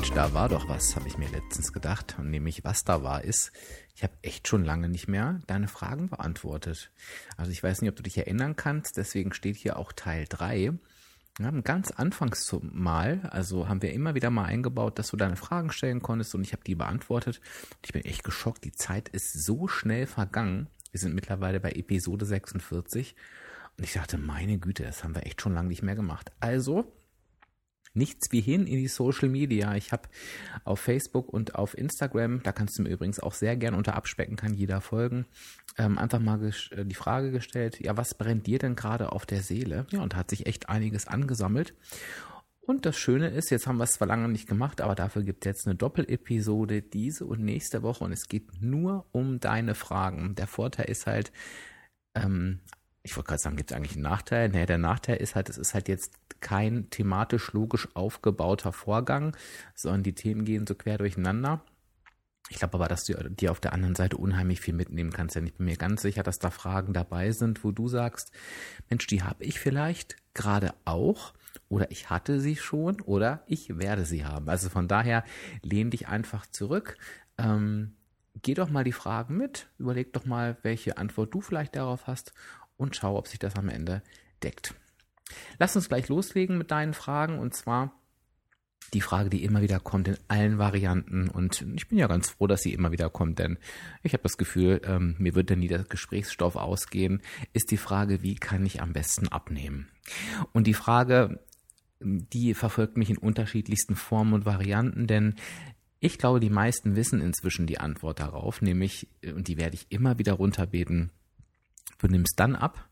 Mensch, 0.00 0.12
da 0.12 0.32
war 0.32 0.48
doch 0.48 0.66
was, 0.66 0.96
habe 0.96 1.08
ich 1.08 1.18
mir 1.18 1.28
letztens 1.28 1.74
gedacht. 1.74 2.16
Und 2.18 2.30
nämlich, 2.30 2.64
was 2.64 2.84
da 2.84 3.02
war, 3.02 3.22
ist, 3.22 3.52
ich 3.94 4.02
habe 4.02 4.14
echt 4.22 4.48
schon 4.48 4.64
lange 4.64 4.88
nicht 4.88 5.08
mehr 5.08 5.42
deine 5.46 5.68
Fragen 5.68 6.08
beantwortet. 6.08 6.90
Also 7.36 7.52
ich 7.52 7.62
weiß 7.62 7.82
nicht, 7.82 7.90
ob 7.90 7.96
du 7.96 8.02
dich 8.02 8.16
erinnern 8.16 8.56
kannst, 8.56 8.96
deswegen 8.96 9.34
steht 9.34 9.56
hier 9.56 9.76
auch 9.76 9.92
Teil 9.92 10.24
3. 10.26 10.72
Ja, 11.38 11.50
ganz 11.50 11.90
anfangs 11.90 12.50
mal, 12.62 13.28
also 13.30 13.68
haben 13.68 13.82
wir 13.82 13.92
immer 13.92 14.14
wieder 14.14 14.30
mal 14.30 14.46
eingebaut, 14.46 14.98
dass 14.98 15.10
du 15.10 15.18
deine 15.18 15.36
Fragen 15.36 15.70
stellen 15.70 16.00
konntest 16.00 16.34
und 16.34 16.44
ich 16.44 16.52
habe 16.54 16.64
die 16.64 16.76
beantwortet. 16.76 17.42
Und 17.68 17.84
ich 17.84 17.92
bin 17.92 18.02
echt 18.06 18.24
geschockt, 18.24 18.64
die 18.64 18.72
Zeit 18.72 19.10
ist 19.10 19.34
so 19.34 19.68
schnell 19.68 20.06
vergangen. 20.06 20.68
Wir 20.92 21.00
sind 21.00 21.14
mittlerweile 21.14 21.60
bei 21.60 21.72
Episode 21.72 22.24
46 22.24 23.16
und 23.76 23.84
ich 23.84 23.92
dachte, 23.92 24.16
meine 24.16 24.56
Güte, 24.56 24.82
das 24.82 25.04
haben 25.04 25.14
wir 25.14 25.26
echt 25.26 25.42
schon 25.42 25.52
lange 25.52 25.68
nicht 25.68 25.82
mehr 25.82 25.94
gemacht. 25.94 26.32
Also, 26.40 26.90
nichts 27.92 28.30
wie 28.32 28.40
hin 28.40 28.66
in 28.66 28.76
die 28.76 28.88
Social 28.88 29.28
Media. 29.28 29.74
Ich 29.74 29.92
habe 29.92 30.08
auf 30.64 30.80
Facebook 30.80 31.28
und 31.28 31.54
auf 31.54 31.76
Instagram, 31.76 32.42
da 32.42 32.52
kannst 32.52 32.78
du 32.78 32.82
mir 32.82 32.90
übrigens 32.90 33.20
auch 33.20 33.34
sehr 33.34 33.56
gern 33.56 33.74
unter 33.74 33.94
Abspecken 33.94 34.36
kann 34.36 34.54
jeder 34.54 34.80
folgen, 34.80 35.26
ähm, 35.78 35.98
einfach 35.98 36.20
mal 36.20 36.40
äh, 36.42 36.84
die 36.84 36.94
Frage 36.94 37.30
gestellt, 37.30 37.80
ja, 37.80 37.96
was 37.96 38.14
brennt 38.14 38.46
dir 38.46 38.58
denn 38.58 38.76
gerade 38.76 39.12
auf 39.12 39.26
der 39.26 39.42
Seele? 39.42 39.86
Ja, 39.90 40.02
und 40.02 40.12
da 40.12 40.18
hat 40.18 40.30
sich 40.30 40.46
echt 40.46 40.68
einiges 40.68 41.06
angesammelt. 41.06 41.74
Und 42.60 42.86
das 42.86 42.96
Schöne 42.96 43.28
ist, 43.28 43.50
jetzt 43.50 43.66
haben 43.66 43.78
wir 43.78 43.84
es 43.84 43.94
zwar 43.94 44.06
lange 44.06 44.28
nicht 44.28 44.46
gemacht, 44.46 44.80
aber 44.80 44.94
dafür 44.94 45.24
gibt 45.24 45.44
es 45.44 45.48
jetzt 45.48 45.66
eine 45.66 45.74
Doppelepisode 45.74 46.82
diese 46.82 47.24
und 47.26 47.40
nächste 47.40 47.82
Woche 47.82 48.04
und 48.04 48.12
es 48.12 48.28
geht 48.28 48.62
nur 48.62 49.06
um 49.10 49.40
deine 49.40 49.74
Fragen. 49.74 50.36
Der 50.36 50.46
Vorteil 50.46 50.88
ist 50.88 51.06
halt, 51.06 51.32
ähm, 52.14 52.60
ich 53.02 53.16
wollte 53.16 53.28
gerade 53.28 53.42
sagen, 53.42 53.56
gibt 53.56 53.70
es 53.70 53.76
eigentlich 53.76 53.94
einen 53.94 54.02
Nachteil? 54.02 54.48
Nee, 54.50 54.66
der 54.66 54.78
Nachteil 54.78 55.16
ist 55.16 55.34
halt, 55.34 55.48
es 55.48 55.58
ist 55.58 55.74
halt 55.74 55.88
jetzt 55.88 56.12
kein 56.40 56.90
thematisch 56.90 57.52
logisch 57.52 57.88
aufgebauter 57.94 58.72
Vorgang, 58.72 59.36
sondern 59.74 60.02
die 60.02 60.14
Themen 60.14 60.44
gehen 60.44 60.66
so 60.66 60.74
quer 60.74 60.98
durcheinander. 60.98 61.62
Ich 62.50 62.58
glaube 62.58 62.74
aber, 62.74 62.88
dass 62.88 63.04
du 63.04 63.14
dir 63.30 63.52
auf 63.52 63.60
der 63.60 63.72
anderen 63.72 63.94
Seite 63.94 64.16
unheimlich 64.16 64.60
viel 64.60 64.74
mitnehmen 64.74 65.12
kannst, 65.12 65.36
denn 65.36 65.46
ich 65.46 65.54
bin 65.54 65.66
mir 65.66 65.76
ganz 65.76 66.02
sicher, 66.02 66.22
dass 66.22 66.40
da 66.40 66.50
Fragen 66.50 66.92
dabei 66.92 67.30
sind, 67.30 67.62
wo 67.62 67.70
du 67.70 67.86
sagst, 67.88 68.32
Mensch, 68.88 69.06
die 69.06 69.22
habe 69.22 69.44
ich 69.44 69.60
vielleicht 69.60 70.16
gerade 70.34 70.74
auch 70.84 71.32
oder 71.68 71.90
ich 71.90 72.10
hatte 72.10 72.40
sie 72.40 72.56
schon 72.56 73.00
oder 73.02 73.44
ich 73.46 73.78
werde 73.78 74.04
sie 74.04 74.24
haben. 74.24 74.48
Also 74.48 74.68
von 74.68 74.88
daher 74.88 75.24
lehn 75.62 75.90
dich 75.90 76.08
einfach 76.08 76.44
zurück. 76.46 76.98
Ähm, 77.38 77.94
geh 78.42 78.54
doch 78.54 78.68
mal 78.68 78.84
die 78.84 78.92
Fragen 78.92 79.36
mit, 79.36 79.68
überleg 79.78 80.12
doch 80.12 80.24
mal, 80.24 80.56
welche 80.62 80.98
Antwort 80.98 81.32
du 81.32 81.40
vielleicht 81.40 81.76
darauf 81.76 82.06
hast 82.08 82.32
und 82.80 82.96
schau, 82.96 83.16
ob 83.16 83.28
sich 83.28 83.38
das 83.38 83.56
am 83.56 83.68
Ende 83.68 84.02
deckt. 84.42 84.74
Lass 85.58 85.76
uns 85.76 85.88
gleich 85.88 86.08
loslegen 86.08 86.58
mit 86.58 86.70
deinen 86.70 86.94
Fragen 86.94 87.38
und 87.38 87.54
zwar 87.54 87.92
die 88.94 89.00
Frage, 89.00 89.30
die 89.30 89.44
immer 89.44 89.62
wieder 89.62 89.78
kommt 89.78 90.08
in 90.08 90.16
allen 90.26 90.58
Varianten 90.58 91.28
und 91.28 91.64
ich 91.76 91.86
bin 91.86 91.98
ja 91.98 92.08
ganz 92.08 92.30
froh, 92.30 92.48
dass 92.48 92.62
sie 92.62 92.72
immer 92.72 92.90
wieder 92.90 93.08
kommt, 93.08 93.38
denn 93.38 93.58
ich 94.02 94.14
habe 94.14 94.24
das 94.24 94.36
Gefühl, 94.36 94.80
ähm, 94.84 95.14
mir 95.18 95.36
wird 95.36 95.50
dann 95.50 95.60
nie 95.60 95.68
der 95.68 95.84
Gesprächsstoff 95.84 96.56
ausgehen, 96.56 97.22
ist 97.52 97.70
die 97.70 97.76
Frage, 97.76 98.22
wie 98.22 98.34
kann 98.34 98.66
ich 98.66 98.82
am 98.82 98.92
besten 98.92 99.28
abnehmen? 99.28 99.88
Und 100.52 100.66
die 100.66 100.74
Frage, 100.74 101.38
die 102.00 102.54
verfolgt 102.54 102.96
mich 102.96 103.10
in 103.10 103.18
unterschiedlichsten 103.18 103.94
Formen 103.94 104.32
und 104.32 104.46
Varianten, 104.46 105.06
denn 105.06 105.36
ich 106.00 106.18
glaube, 106.18 106.40
die 106.40 106.50
meisten 106.50 106.96
wissen 106.96 107.20
inzwischen 107.20 107.66
die 107.66 107.78
Antwort 107.78 108.20
darauf, 108.20 108.62
nämlich, 108.62 109.06
und 109.22 109.46
die 109.48 109.58
werde 109.58 109.76
ich 109.76 109.86
immer 109.90 110.18
wieder 110.18 110.32
runterbeten, 110.32 111.12
du 111.98 112.08
nimmst 112.08 112.38
dann 112.38 112.56
ab, 112.56 112.88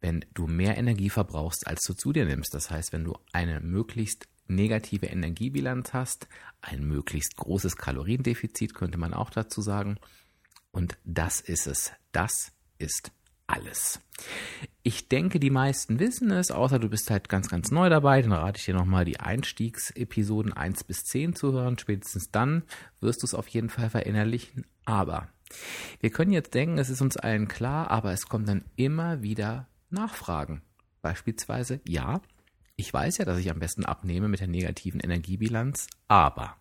wenn 0.00 0.24
du 0.34 0.46
mehr 0.46 0.76
Energie 0.76 1.10
verbrauchst, 1.10 1.66
als 1.66 1.80
du 1.82 1.94
zu 1.94 2.12
dir 2.12 2.24
nimmst. 2.24 2.54
Das 2.54 2.70
heißt, 2.70 2.92
wenn 2.92 3.04
du 3.04 3.18
eine 3.32 3.60
möglichst 3.60 4.28
negative 4.48 5.06
Energiebilanz 5.06 5.92
hast, 5.92 6.28
ein 6.60 6.84
möglichst 6.84 7.36
großes 7.36 7.76
Kaloriendefizit, 7.76 8.74
könnte 8.74 8.98
man 8.98 9.14
auch 9.14 9.30
dazu 9.30 9.62
sagen. 9.62 9.98
Und 10.72 10.98
das 11.04 11.40
ist 11.40 11.66
es. 11.66 11.92
Das 12.12 12.52
ist 12.78 13.12
alles. 13.46 14.00
Ich 14.82 15.08
denke, 15.08 15.40
die 15.40 15.50
meisten 15.50 15.98
wissen 15.98 16.30
es, 16.30 16.50
außer 16.50 16.78
du 16.78 16.88
bist 16.88 17.10
halt 17.10 17.28
ganz, 17.28 17.48
ganz 17.48 17.70
neu 17.70 17.88
dabei. 17.88 18.22
Dann 18.22 18.32
rate 18.32 18.58
ich 18.58 18.64
dir 18.64 18.74
nochmal 18.74 19.04
die 19.04 19.18
Einstiegsepisoden 19.18 20.52
1 20.52 20.84
bis 20.84 21.04
10 21.04 21.34
zu 21.34 21.52
hören. 21.52 21.78
Spätestens 21.78 22.30
dann 22.30 22.62
wirst 23.00 23.22
du 23.22 23.26
es 23.26 23.34
auf 23.34 23.48
jeden 23.48 23.70
Fall 23.70 23.90
verinnerlichen. 23.90 24.66
Aber 24.84 25.28
wir 26.00 26.10
können 26.10 26.32
jetzt 26.32 26.54
denken, 26.54 26.78
es 26.78 26.90
ist 26.90 27.00
uns 27.00 27.16
allen 27.16 27.48
klar, 27.48 27.90
aber 27.90 28.12
es 28.12 28.26
kommt 28.26 28.48
dann 28.48 28.64
immer 28.76 29.22
wieder 29.22 29.68
nachfragen. 29.90 30.62
Beispielsweise, 31.02 31.80
ja, 31.86 32.20
ich 32.76 32.92
weiß 32.92 33.18
ja, 33.18 33.24
dass 33.24 33.38
ich 33.38 33.50
am 33.50 33.58
besten 33.58 33.84
abnehme 33.84 34.28
mit 34.28 34.40
der 34.40 34.48
negativen 34.48 35.00
Energiebilanz, 35.00 35.86
aber 36.08 36.56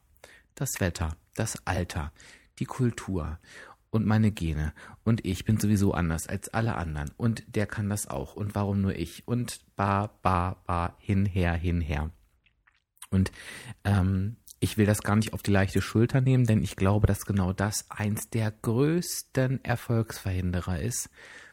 das 0.55 0.79
Wetter, 0.79 1.15
das 1.35 1.65
Alter, 1.65 2.11
die 2.59 2.65
Kultur 2.65 3.39
und 3.89 4.05
meine 4.05 4.31
Gene 4.31 4.73
und 5.03 5.25
ich 5.25 5.45
bin 5.45 5.59
sowieso 5.59 5.93
anders 5.93 6.27
als 6.27 6.49
alle 6.49 6.75
anderen 6.75 7.11
und 7.17 7.43
der 7.47 7.65
kann 7.65 7.89
das 7.89 8.07
auch 8.07 8.35
und 8.35 8.55
warum 8.55 8.81
nur 8.81 8.95
ich 8.95 9.27
und 9.27 9.61
ba, 9.75 10.07
ba, 10.21 10.61
ba, 10.65 10.95
hinher, 10.99 11.53
hinher. 11.53 12.11
Und 13.09 13.31
ähm, 13.83 14.37
ich 14.59 14.77
will 14.77 14.85
das 14.85 15.01
gar 15.01 15.15
nicht 15.15 15.33
auf 15.33 15.41
die 15.41 15.51
leichte 15.51 15.81
Schulter 15.81 16.21
nehmen, 16.21 16.45
denn 16.45 16.63
ich 16.63 16.75
glaube, 16.75 17.07
dass 17.07 17.25
genau 17.25 17.53
das 17.53 17.85
eins 17.89 18.29
der 18.29 18.51
größten 18.51 19.63
Erfolgsverhinderer 19.63 20.79
ist, 20.79 21.09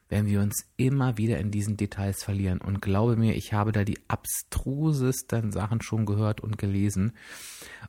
wenn 0.08 0.26
wir 0.26 0.40
uns 0.40 0.66
immer 0.76 1.18
wieder 1.18 1.38
in 1.38 1.50
diesen 1.50 1.76
Details 1.76 2.22
verlieren. 2.22 2.60
Und 2.60 2.80
glaube 2.80 3.16
mir, 3.16 3.34
ich 3.34 3.52
habe 3.52 3.72
da 3.72 3.84
die 3.84 3.98
abstrusesten 4.08 5.52
Sachen 5.52 5.82
schon 5.82 6.06
gehört 6.06 6.40
und 6.40 6.58
gelesen. 6.58 7.12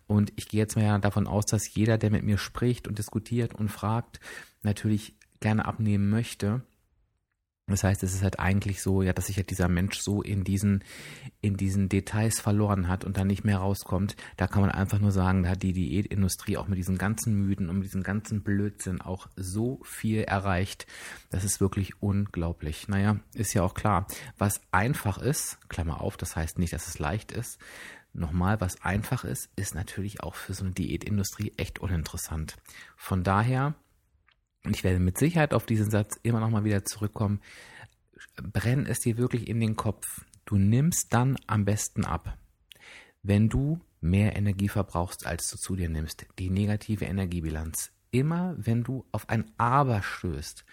Und 0.07 0.33
ich 0.35 0.47
gehe 0.47 0.59
jetzt 0.59 0.75
mal 0.75 0.99
davon 0.99 1.27
aus, 1.27 1.45
dass 1.45 1.73
jeder, 1.73 1.97
der 1.97 2.11
mit 2.11 2.23
mir 2.23 2.37
spricht 2.37 2.87
und 2.87 2.97
diskutiert 2.97 3.53
und 3.53 3.69
fragt, 3.69 4.19
natürlich 4.63 5.15
gerne 5.39 5.65
abnehmen 5.65 6.09
möchte. 6.09 6.61
Das 7.69 7.83
heißt, 7.83 8.01
es 8.03 8.13
ist 8.13 8.23
halt 8.23 8.39
eigentlich 8.39 8.81
so, 8.81 9.01
ja, 9.01 9.11
dass 9.11 9.27
sich 9.27 9.35
halt 9.35 9.49
dieser 9.49 9.67
Mensch 9.67 9.99
so 9.99 10.21
in 10.21 10.45
diesen, 10.45 10.85
in 11.41 11.57
diesen 11.57 11.89
Details 11.89 12.39
verloren 12.39 12.87
hat 12.87 13.03
und 13.03 13.17
dann 13.17 13.27
nicht 13.27 13.43
mehr 13.43 13.57
rauskommt. 13.57 14.15
Da 14.37 14.47
kann 14.47 14.61
man 14.61 14.71
einfach 14.71 14.99
nur 14.99 15.11
sagen, 15.11 15.43
da 15.43 15.49
hat 15.49 15.63
die 15.63 15.73
Diätindustrie 15.73 16.55
auch 16.55 16.69
mit 16.69 16.77
diesen 16.77 16.97
ganzen 16.97 17.33
Mythen 17.33 17.69
und 17.69 17.79
mit 17.79 17.87
diesem 17.87 18.03
ganzen 18.03 18.41
Blödsinn 18.41 19.01
auch 19.01 19.27
so 19.35 19.81
viel 19.83 20.23
erreicht. 20.23 20.87
Das 21.29 21.43
ist 21.43 21.59
wirklich 21.59 22.01
unglaublich. 22.01 22.87
Naja, 22.87 23.19
ist 23.33 23.53
ja 23.53 23.63
auch 23.63 23.73
klar. 23.73 24.07
Was 24.37 24.61
einfach 24.71 25.17
ist, 25.17 25.57
Klammer 25.67 25.99
auf, 25.99 26.15
das 26.15 26.37
heißt 26.37 26.59
nicht, 26.59 26.71
dass 26.71 26.87
es 26.87 26.99
leicht 26.99 27.33
ist. 27.33 27.59
Nochmal, 28.13 28.61
was 28.61 28.81
einfach 28.81 29.25
ist, 29.25 29.49
ist 29.57 29.75
natürlich 29.75 30.23
auch 30.23 30.35
für 30.35 30.53
so 30.53 30.63
eine 30.63 30.73
Diätindustrie 30.73 31.53
echt 31.57 31.79
uninteressant. 31.79 32.55
Von 32.95 33.23
daher, 33.23 33.75
und 34.67 34.75
ich 34.75 34.83
werde 34.83 34.99
mit 34.99 35.17
Sicherheit 35.17 35.53
auf 35.53 35.65
diesen 35.65 35.89
Satz 35.89 36.19
immer 36.23 36.41
noch 36.41 36.49
mal 36.49 36.65
wieder 36.65 36.83
zurückkommen, 36.83 37.39
brenn 38.35 38.85
es 38.85 38.99
dir 38.99 39.17
wirklich 39.17 39.47
in 39.47 39.61
den 39.61 39.77
Kopf. 39.77 40.25
Du 40.43 40.57
nimmst 40.57 41.07
dann 41.11 41.37
am 41.47 41.63
besten 41.63 42.03
ab, 42.03 42.37
wenn 43.23 43.47
du 43.47 43.79
mehr 44.01 44.35
Energie 44.35 44.67
verbrauchst, 44.67 45.25
als 45.25 45.49
du 45.49 45.57
zu 45.57 45.75
dir 45.77 45.89
nimmst. 45.89 46.25
Die 46.37 46.49
negative 46.49 47.05
Energiebilanz. 47.05 47.91
Immer 48.11 48.55
wenn 48.57 48.83
du 48.83 49.05
auf 49.11 49.29
ein 49.29 49.51
Aber 49.57 50.01
stößt, 50.01 50.65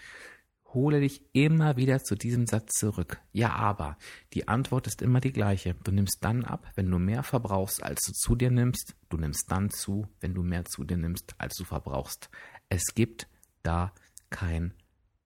hole 0.73 0.99
dich 0.99 1.21
immer 1.31 1.77
wieder 1.77 2.03
zu 2.03 2.15
diesem 2.15 2.47
Satz 2.47 2.73
zurück. 2.73 3.21
Ja, 3.31 3.53
aber. 3.53 3.97
Die 4.33 4.49
Antwort 4.49 4.87
ist 4.87 5.01
immer 5.01 5.21
die 5.21 5.31
gleiche. 5.31 5.75
Du 5.83 5.91
nimmst 5.91 6.17
dann 6.19 6.43
ab, 6.43 6.69
wenn 6.75 6.91
du 6.91 6.99
mehr 6.99 7.23
verbrauchst, 7.23 7.81
als 7.81 8.01
du 8.05 8.11
zu 8.11 8.35
dir 8.35 8.51
nimmst. 8.51 8.93
Du 9.09 9.15
nimmst 9.15 9.49
dann 9.49 9.69
zu, 9.69 10.07
wenn 10.19 10.33
du 10.33 10.43
mehr 10.43 10.65
zu 10.65 10.83
dir 10.83 10.97
nimmst, 10.97 11.33
als 11.37 11.55
du 11.55 11.63
verbrauchst. 11.63 12.29
Es 12.67 12.93
gibt 12.93 13.27
da 13.65 13.93
kein 14.29 14.73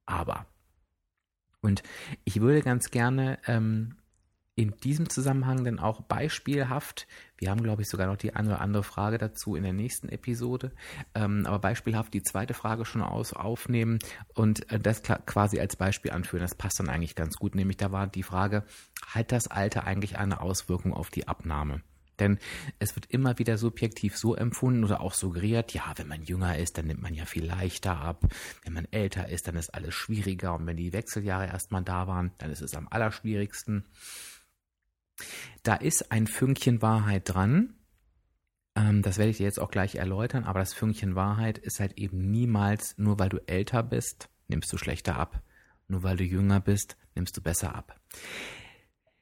Aber. 0.05 0.45
Und 1.61 1.83
ich 2.23 2.41
würde 2.41 2.61
ganz 2.61 2.89
gerne 2.89 3.37
ähm, 3.45 3.95
in 4.59 4.75
diesem 4.83 5.09
Zusammenhang 5.09 5.63
dann 5.63 5.79
auch 5.79 6.01
beispielhaft, 6.01 7.07
wir 7.37 7.49
haben 7.49 7.63
glaube 7.63 7.81
ich 7.81 7.89
sogar 7.89 8.07
noch 8.07 8.17
die 8.17 8.35
eine 8.35 8.49
oder 8.49 8.61
andere 8.61 8.83
Frage 8.83 9.17
dazu 9.17 9.55
in 9.55 9.63
der 9.63 9.71
nächsten 9.71 10.09
Episode, 10.09 10.73
ähm, 11.15 11.45
aber 11.45 11.59
beispielhaft 11.59 12.13
die 12.13 12.23
zweite 12.23 12.53
Frage 12.53 12.83
schon 12.83 13.01
aus, 13.01 13.31
aufnehmen 13.31 13.99
und 14.35 14.69
äh, 14.69 14.79
das 14.79 15.01
quasi 15.01 15.59
als 15.61 15.77
Beispiel 15.77 16.11
anführen. 16.11 16.41
Das 16.41 16.55
passt 16.55 16.79
dann 16.79 16.89
eigentlich 16.89 17.15
ganz 17.15 17.37
gut. 17.37 17.55
Nämlich 17.55 17.77
da 17.77 17.93
war 17.93 18.07
die 18.07 18.23
Frage, 18.23 18.65
hat 19.05 19.31
das 19.31 19.47
Alter 19.47 19.85
eigentlich 19.85 20.17
eine 20.17 20.41
Auswirkung 20.41 20.93
auf 20.93 21.09
die 21.09 21.27
Abnahme? 21.27 21.81
Denn 22.19 22.39
es 22.79 22.95
wird 22.95 23.05
immer 23.07 23.39
wieder 23.39 23.57
subjektiv 23.57 24.17
so 24.17 24.35
empfunden 24.35 24.83
oder 24.83 25.01
auch 25.01 25.13
suggeriert, 25.13 25.73
ja, 25.73 25.93
wenn 25.95 26.07
man 26.07 26.23
jünger 26.23 26.57
ist, 26.57 26.77
dann 26.77 26.87
nimmt 26.87 27.01
man 27.01 27.13
ja 27.13 27.25
viel 27.25 27.45
leichter 27.45 27.99
ab. 27.99 28.25
Wenn 28.63 28.73
man 28.73 28.87
älter 28.91 29.29
ist, 29.29 29.47
dann 29.47 29.55
ist 29.55 29.73
alles 29.73 29.95
schwieriger. 29.95 30.55
Und 30.55 30.67
wenn 30.67 30.77
die 30.77 30.93
Wechseljahre 30.93 31.47
erstmal 31.47 31.83
da 31.83 32.07
waren, 32.07 32.31
dann 32.37 32.51
ist 32.51 32.61
es 32.61 32.75
am 32.75 32.87
allerschwierigsten. 32.89 33.85
Da 35.63 35.75
ist 35.75 36.11
ein 36.11 36.27
Fünkchen 36.27 36.81
Wahrheit 36.81 37.23
dran. 37.25 37.75
Ähm, 38.75 39.01
das 39.01 39.17
werde 39.17 39.31
ich 39.31 39.37
dir 39.37 39.43
jetzt 39.43 39.59
auch 39.59 39.71
gleich 39.71 39.95
erläutern. 39.95 40.43
Aber 40.43 40.59
das 40.59 40.73
Fünkchen 40.73 41.15
Wahrheit 41.15 41.57
ist 41.57 41.79
halt 41.79 41.97
eben 41.97 42.31
niemals, 42.31 42.97
nur 42.97 43.19
weil 43.19 43.29
du 43.29 43.37
älter 43.47 43.83
bist, 43.83 44.29
nimmst 44.47 44.71
du 44.71 44.77
schlechter 44.77 45.17
ab. 45.17 45.41
Nur 45.87 46.03
weil 46.03 46.17
du 46.17 46.23
jünger 46.23 46.59
bist, 46.59 46.97
nimmst 47.15 47.35
du 47.35 47.41
besser 47.41 47.75
ab. 47.75 47.99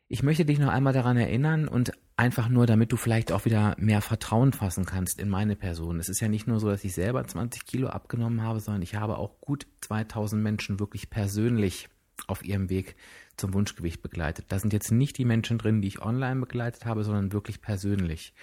Ich 0.09 0.23
möchte 0.23 0.45
dich 0.45 0.57
noch 0.57 0.69
einmal 0.69 0.93
daran 0.93 1.17
erinnern 1.17 1.67
und 1.67 1.91
einfach 2.15 2.47
nur, 2.47 2.65
damit 2.65 2.93
du 2.93 2.97
vielleicht 2.97 3.33
auch 3.33 3.43
wieder 3.43 3.75
mehr 3.77 4.01
Vertrauen 4.01 4.53
fassen 4.53 4.85
kannst 4.85 5.19
in 5.19 5.27
meine 5.27 5.57
Person. 5.57 5.99
Es 5.99 6.07
ist 6.07 6.21
ja 6.21 6.29
nicht 6.29 6.47
nur 6.47 6.61
so, 6.61 6.69
dass 6.69 6.85
ich 6.85 6.93
selber 6.93 7.25
20 7.25 7.65
Kilo 7.65 7.89
abgenommen 7.89 8.41
habe, 8.41 8.61
sondern 8.61 8.81
ich 8.81 8.95
habe 8.95 9.17
auch 9.17 9.41
gut 9.41 9.67
2000 9.81 10.41
Menschen 10.41 10.79
wirklich 10.79 11.09
persönlich 11.09 11.89
auf 12.25 12.43
ihrem 12.43 12.69
Weg 12.69 12.95
zum 13.35 13.53
Wunschgewicht 13.53 14.01
begleitet. 14.01 14.45
Da 14.47 14.59
sind 14.59 14.71
jetzt 14.71 14.91
nicht 14.91 15.17
die 15.17 15.25
Menschen 15.25 15.57
drin, 15.57 15.81
die 15.81 15.89
ich 15.89 16.01
online 16.01 16.39
begleitet 16.39 16.85
habe, 16.85 17.03
sondern 17.03 17.33
wirklich 17.33 17.61
persönlich. 17.61 18.33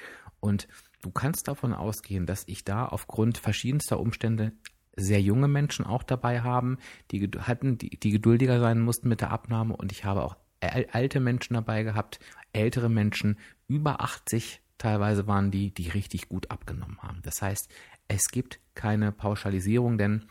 Und 0.41 0.69
du 1.01 1.11
kannst 1.11 1.49
davon 1.49 1.73
ausgehen, 1.73 2.27
dass 2.27 2.45
ich 2.47 2.65
da 2.65 2.85
aufgrund 2.85 3.39
verschiedenster 3.39 3.99
Umstände 3.99 4.53
sehr 4.97 5.23
junge 5.23 5.49
Menschen 5.49 5.87
auch 5.87 6.03
dabei 6.03 6.43
haben, 6.43 6.77
die 7.11 7.31
hatten, 7.39 7.79
die, 7.79 7.99
die 7.99 8.11
geduldiger 8.11 8.61
sein 8.61 8.81
mussten 8.81 9.09
mit 9.09 9.23
der 9.23 9.31
Abnahme 9.31 9.75
und 9.75 9.91
ich 9.91 10.05
habe 10.05 10.23
auch 10.23 10.37
alte 10.69 11.21
Menschen 11.21 11.55
dabei 11.55 11.83
gehabt, 11.83 12.21
ältere 12.53 12.89
Menschen, 12.89 13.39
über 13.69 14.01
80 14.01 14.61
teilweise 14.79 15.27
waren 15.27 15.51
die, 15.51 15.73
die 15.73 15.89
richtig 15.89 16.29
gut 16.29 16.51
abgenommen 16.51 16.99
haben. 17.03 17.21
Das 17.23 17.41
heißt, 17.43 17.69
es 18.09 18.29
gibt 18.29 18.61
keine 18.75 19.13
Pauschalisierung, 19.13 19.99
denn 19.99 20.27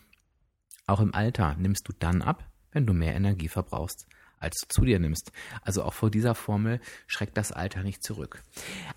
auch 0.86 1.00
im 1.00 1.14
Alter 1.14 1.56
nimmst 1.58 1.88
du 1.88 1.94
dann 1.98 2.22
ab, 2.22 2.48
wenn 2.72 2.86
du 2.86 2.94
mehr 2.94 3.16
Energie 3.16 3.48
verbrauchst 3.48 4.08
als 4.44 4.60
du 4.60 4.68
zu 4.68 4.82
dir 4.86 5.00
nimmst. 5.00 5.32
Also 5.62 5.84
auch 5.84 5.94
vor 5.94 6.12
dieser 6.12 6.36
Formel 6.36 6.82
schreckt 7.08 7.38
das 7.38 7.52
Alter 7.52 7.82
nicht 7.82 8.04
zurück. 8.04 8.44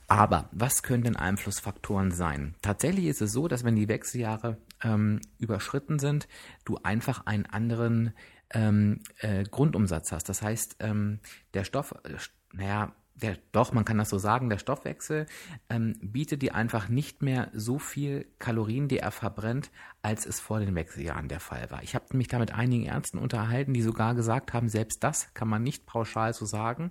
Aber 0.09 0.51
was 0.53 0.83
können 0.83 1.05
denn 1.05 1.17
Einflussfaktoren 1.17 2.11
sein? 2.11 2.57
Tatsächlich 2.61 3.07
ist 3.07 3.23
es 3.23 3.33
so, 3.33 3.49
dass 3.49 3.65
wenn 3.65 3.77
die 3.77 3.89
Wechseljahre 3.89 4.59
ähm, 4.83 5.21
überschritten 5.39 5.99
sind, 5.99 6.29
du 6.65 6.79
einfach 6.83 7.27
einen 7.27 7.47
anderen 7.47 8.13
ähm, 8.51 9.01
äh, 9.19 9.45
Grundumsatz 9.45 10.13
hast. 10.13 10.29
Das 10.29 10.43
heißt, 10.43 10.77
ähm, 10.81 11.21
der 11.55 11.65
Stoff, 11.65 11.95
äh, 12.05 12.17
naja, 12.53 12.95
der, 13.15 13.39
doch, 13.53 13.73
man 13.73 13.85
kann 13.85 13.99
das 13.99 14.11
so 14.11 14.19
sagen, 14.19 14.51
der 14.51 14.59
Stoffwechsel 14.59 15.27
ähm, 15.71 15.95
bietet 16.03 16.43
dir 16.43 16.55
einfach 16.55 16.89
nicht 16.89 17.23
mehr 17.23 17.51
so 17.55 17.79
viel 17.79 18.27
Kalorien, 18.39 18.89
die 18.89 18.99
er 18.99 19.11
verbrennt, 19.11 19.71
als 20.03 20.27
es 20.27 20.39
vor 20.39 20.61
den 20.61 20.75
Wechseljahren 20.75 21.29
der 21.29 21.41
Fall 21.41 21.71
war. 21.71 21.83
Ich 21.83 21.95
habe 21.95 22.17
mich 22.17 22.29
da 22.29 22.39
mit 22.39 22.53
einigen 22.53 22.85
Ärzten 22.85 23.19
unterhalten, 23.19 23.73
die 23.73 23.83
sogar 23.83 24.15
gesagt 24.15 24.53
haben, 24.53 24.69
selbst 24.69 25.03
das 25.03 25.33
kann 25.33 25.49
man 25.49 25.63
nicht 25.63 25.87
pauschal 25.87 26.35
so 26.35 26.45
sagen. 26.45 26.91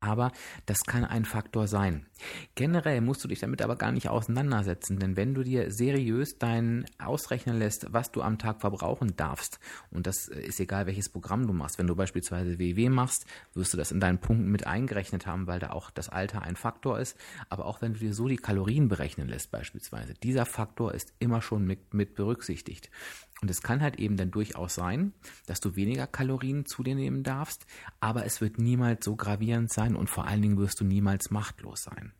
Aber 0.00 0.30
das 0.66 0.84
kann 0.84 1.04
ein 1.04 1.24
Faktor 1.24 1.66
sein. 1.66 2.06
Generell 2.54 3.00
musst 3.00 3.24
du 3.24 3.28
dich 3.28 3.40
damit 3.40 3.62
aber 3.62 3.74
gar 3.74 3.90
nicht 3.90 4.08
auseinandersetzen, 4.08 4.98
denn 4.98 5.16
wenn 5.16 5.34
du 5.34 5.42
dir 5.42 5.72
seriös 5.72 6.38
dein 6.38 6.84
ausrechnen 6.98 7.58
lässt, 7.58 7.92
was 7.92 8.12
du 8.12 8.22
am 8.22 8.38
Tag 8.38 8.60
verbrauchen 8.60 9.16
darfst, 9.16 9.58
und 9.90 10.06
das 10.06 10.28
ist 10.28 10.60
egal, 10.60 10.86
welches 10.86 11.08
Programm 11.08 11.46
du 11.48 11.52
machst, 11.52 11.78
wenn 11.78 11.88
du 11.88 11.96
beispielsweise 11.96 12.60
WW 12.60 12.90
machst, 12.90 13.26
wirst 13.54 13.72
du 13.72 13.76
das 13.76 13.90
in 13.90 13.98
deinen 13.98 14.18
Punkten 14.18 14.50
mit 14.50 14.66
eingerechnet 14.66 15.26
haben, 15.26 15.48
weil 15.48 15.58
da 15.58 15.70
auch 15.70 15.90
das 15.90 16.08
Alter 16.08 16.42
ein 16.42 16.56
Faktor 16.56 17.00
ist. 17.00 17.16
Aber 17.48 17.66
auch 17.66 17.82
wenn 17.82 17.94
du 17.94 18.00
dir 18.00 18.14
so 18.14 18.28
die 18.28 18.36
Kalorien 18.36 18.88
berechnen 18.88 19.28
lässt 19.28 19.50
beispielsweise, 19.50 20.14
dieser 20.14 20.46
Faktor 20.46 20.94
ist 20.94 21.12
immer 21.18 21.42
schon 21.42 21.66
mit, 21.66 21.92
mit 21.92 22.14
berücksichtigt. 22.14 22.90
Und 23.40 23.50
es 23.50 23.62
kann 23.62 23.82
halt 23.82 23.98
eben 23.98 24.16
dann 24.16 24.30
durchaus 24.30 24.74
sein, 24.74 25.12
dass 25.46 25.60
du 25.60 25.76
weniger 25.76 26.06
Kalorien 26.06 26.66
zu 26.66 26.82
dir 26.82 26.94
nehmen 26.94 27.22
darfst, 27.22 27.66
aber 28.00 28.26
es 28.26 28.40
wird 28.40 28.58
niemals 28.58 29.04
so 29.04 29.14
gravierend 29.14 29.72
sein 29.72 29.94
und 29.94 30.10
vor 30.10 30.26
allen 30.26 30.42
Dingen 30.42 30.58
wirst 30.58 30.80
du 30.80 30.84
niemals 30.84 31.30
machtlos 31.30 31.82
sein. 31.84 32.12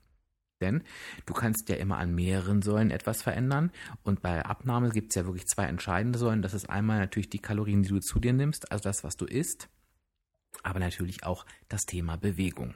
Denn 0.61 0.83
du 1.27 1.35
kannst 1.35 1.69
ja 1.69 1.77
immer 1.77 1.99
an 1.99 2.15
mehreren 2.15 2.63
Säulen 2.63 2.91
etwas 2.91 3.23
verändern 3.23 3.71
und 4.03 4.23
bei 4.23 4.45
Abnahme 4.45 4.91
gibt 4.91 5.13
es 5.13 5.15
ja 5.17 5.25
wirklich 5.25 5.47
zwei 5.47 5.65
entscheidende 5.65 6.19
Säulen. 6.19 6.43
Das 6.43 6.55
ist 6.55 6.69
einmal 6.69 6.99
natürlich 6.99 7.31
die 7.31 7.39
Kalorien, 7.39 7.83
die 7.83 7.91
du 7.91 8.01
zu 8.01 8.19
dir 8.19 8.33
nimmst, 8.33 8.71
also 8.73 8.83
das, 8.83 9.05
was 9.05 9.17
du 9.17 9.25
isst 9.25 9.69
aber 10.63 10.79
natürlich 10.79 11.25
auch 11.25 11.47
das 11.69 11.87
Thema 11.87 12.17
Bewegung. 12.17 12.75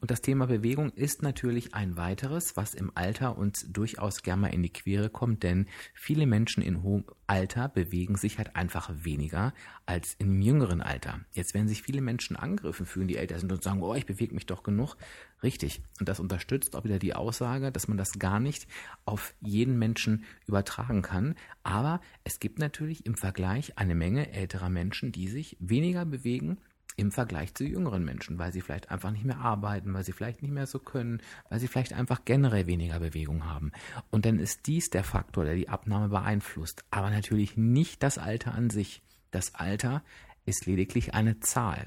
Und 0.00 0.10
das 0.10 0.20
Thema 0.20 0.46
Bewegung 0.46 0.90
ist 0.90 1.22
natürlich 1.22 1.74
ein 1.74 1.96
weiteres, 1.96 2.56
was 2.56 2.74
im 2.74 2.92
Alter 2.94 3.38
uns 3.38 3.66
durchaus 3.72 4.22
gerne 4.22 4.42
mal 4.42 4.48
in 4.48 4.62
die 4.62 4.72
Quere 4.72 5.08
kommt, 5.08 5.42
denn 5.42 5.66
viele 5.94 6.26
Menschen 6.26 6.62
in 6.62 6.82
hohem 6.82 7.04
Alter 7.26 7.68
bewegen 7.68 8.16
sich 8.16 8.38
halt 8.38 8.54
einfach 8.54 8.90
weniger 8.92 9.52
als 9.86 10.14
im 10.18 10.40
jüngeren 10.42 10.80
Alter. 10.80 11.20
Jetzt 11.32 11.54
werden 11.54 11.68
sich 11.68 11.82
viele 11.82 12.00
Menschen 12.00 12.36
angegriffen 12.36 12.86
fühlen, 12.86 13.08
die 13.08 13.16
älter 13.16 13.38
sind 13.38 13.50
und 13.50 13.62
sagen, 13.62 13.82
oh, 13.82 13.94
ich 13.94 14.06
bewege 14.06 14.34
mich 14.34 14.46
doch 14.46 14.62
genug. 14.62 14.96
Richtig. 15.42 15.82
Und 15.98 16.08
das 16.08 16.20
unterstützt 16.20 16.76
auch 16.76 16.84
wieder 16.84 16.98
die 16.98 17.14
Aussage, 17.14 17.72
dass 17.72 17.88
man 17.88 17.98
das 17.98 18.18
gar 18.18 18.40
nicht 18.40 18.66
auf 19.04 19.34
jeden 19.40 19.78
Menschen 19.78 20.24
übertragen 20.46 21.02
kann. 21.02 21.34
Aber 21.62 22.00
es 22.24 22.40
gibt 22.40 22.58
natürlich 22.58 23.06
im 23.06 23.16
Vergleich 23.16 23.78
eine 23.78 23.94
Menge 23.94 24.32
älterer 24.32 24.70
Menschen, 24.70 25.12
die 25.12 25.28
sich 25.28 25.56
weniger 25.60 26.04
bewegen 26.04 26.58
im 26.96 27.12
Vergleich 27.12 27.54
zu 27.54 27.64
jüngeren 27.64 28.04
Menschen, 28.04 28.38
weil 28.38 28.52
sie 28.52 28.62
vielleicht 28.62 28.90
einfach 28.90 29.10
nicht 29.10 29.24
mehr 29.24 29.38
arbeiten, 29.38 29.92
weil 29.92 30.04
sie 30.04 30.12
vielleicht 30.12 30.42
nicht 30.42 30.52
mehr 30.52 30.66
so 30.66 30.78
können, 30.78 31.20
weil 31.48 31.60
sie 31.60 31.68
vielleicht 31.68 31.92
einfach 31.92 32.24
generell 32.24 32.66
weniger 32.66 32.98
Bewegung 33.00 33.44
haben. 33.44 33.72
Und 34.10 34.24
dann 34.24 34.38
ist 34.38 34.66
dies 34.66 34.88
der 34.90 35.04
Faktor, 35.04 35.44
der 35.44 35.54
die 35.54 35.68
Abnahme 35.68 36.08
beeinflusst, 36.08 36.84
aber 36.90 37.10
natürlich 37.10 37.56
nicht 37.56 38.02
das 38.02 38.18
Alter 38.18 38.54
an 38.54 38.70
sich. 38.70 39.02
Das 39.30 39.54
Alter 39.54 40.02
ist 40.46 40.66
lediglich 40.66 41.12
eine 41.12 41.40
Zahl. 41.40 41.86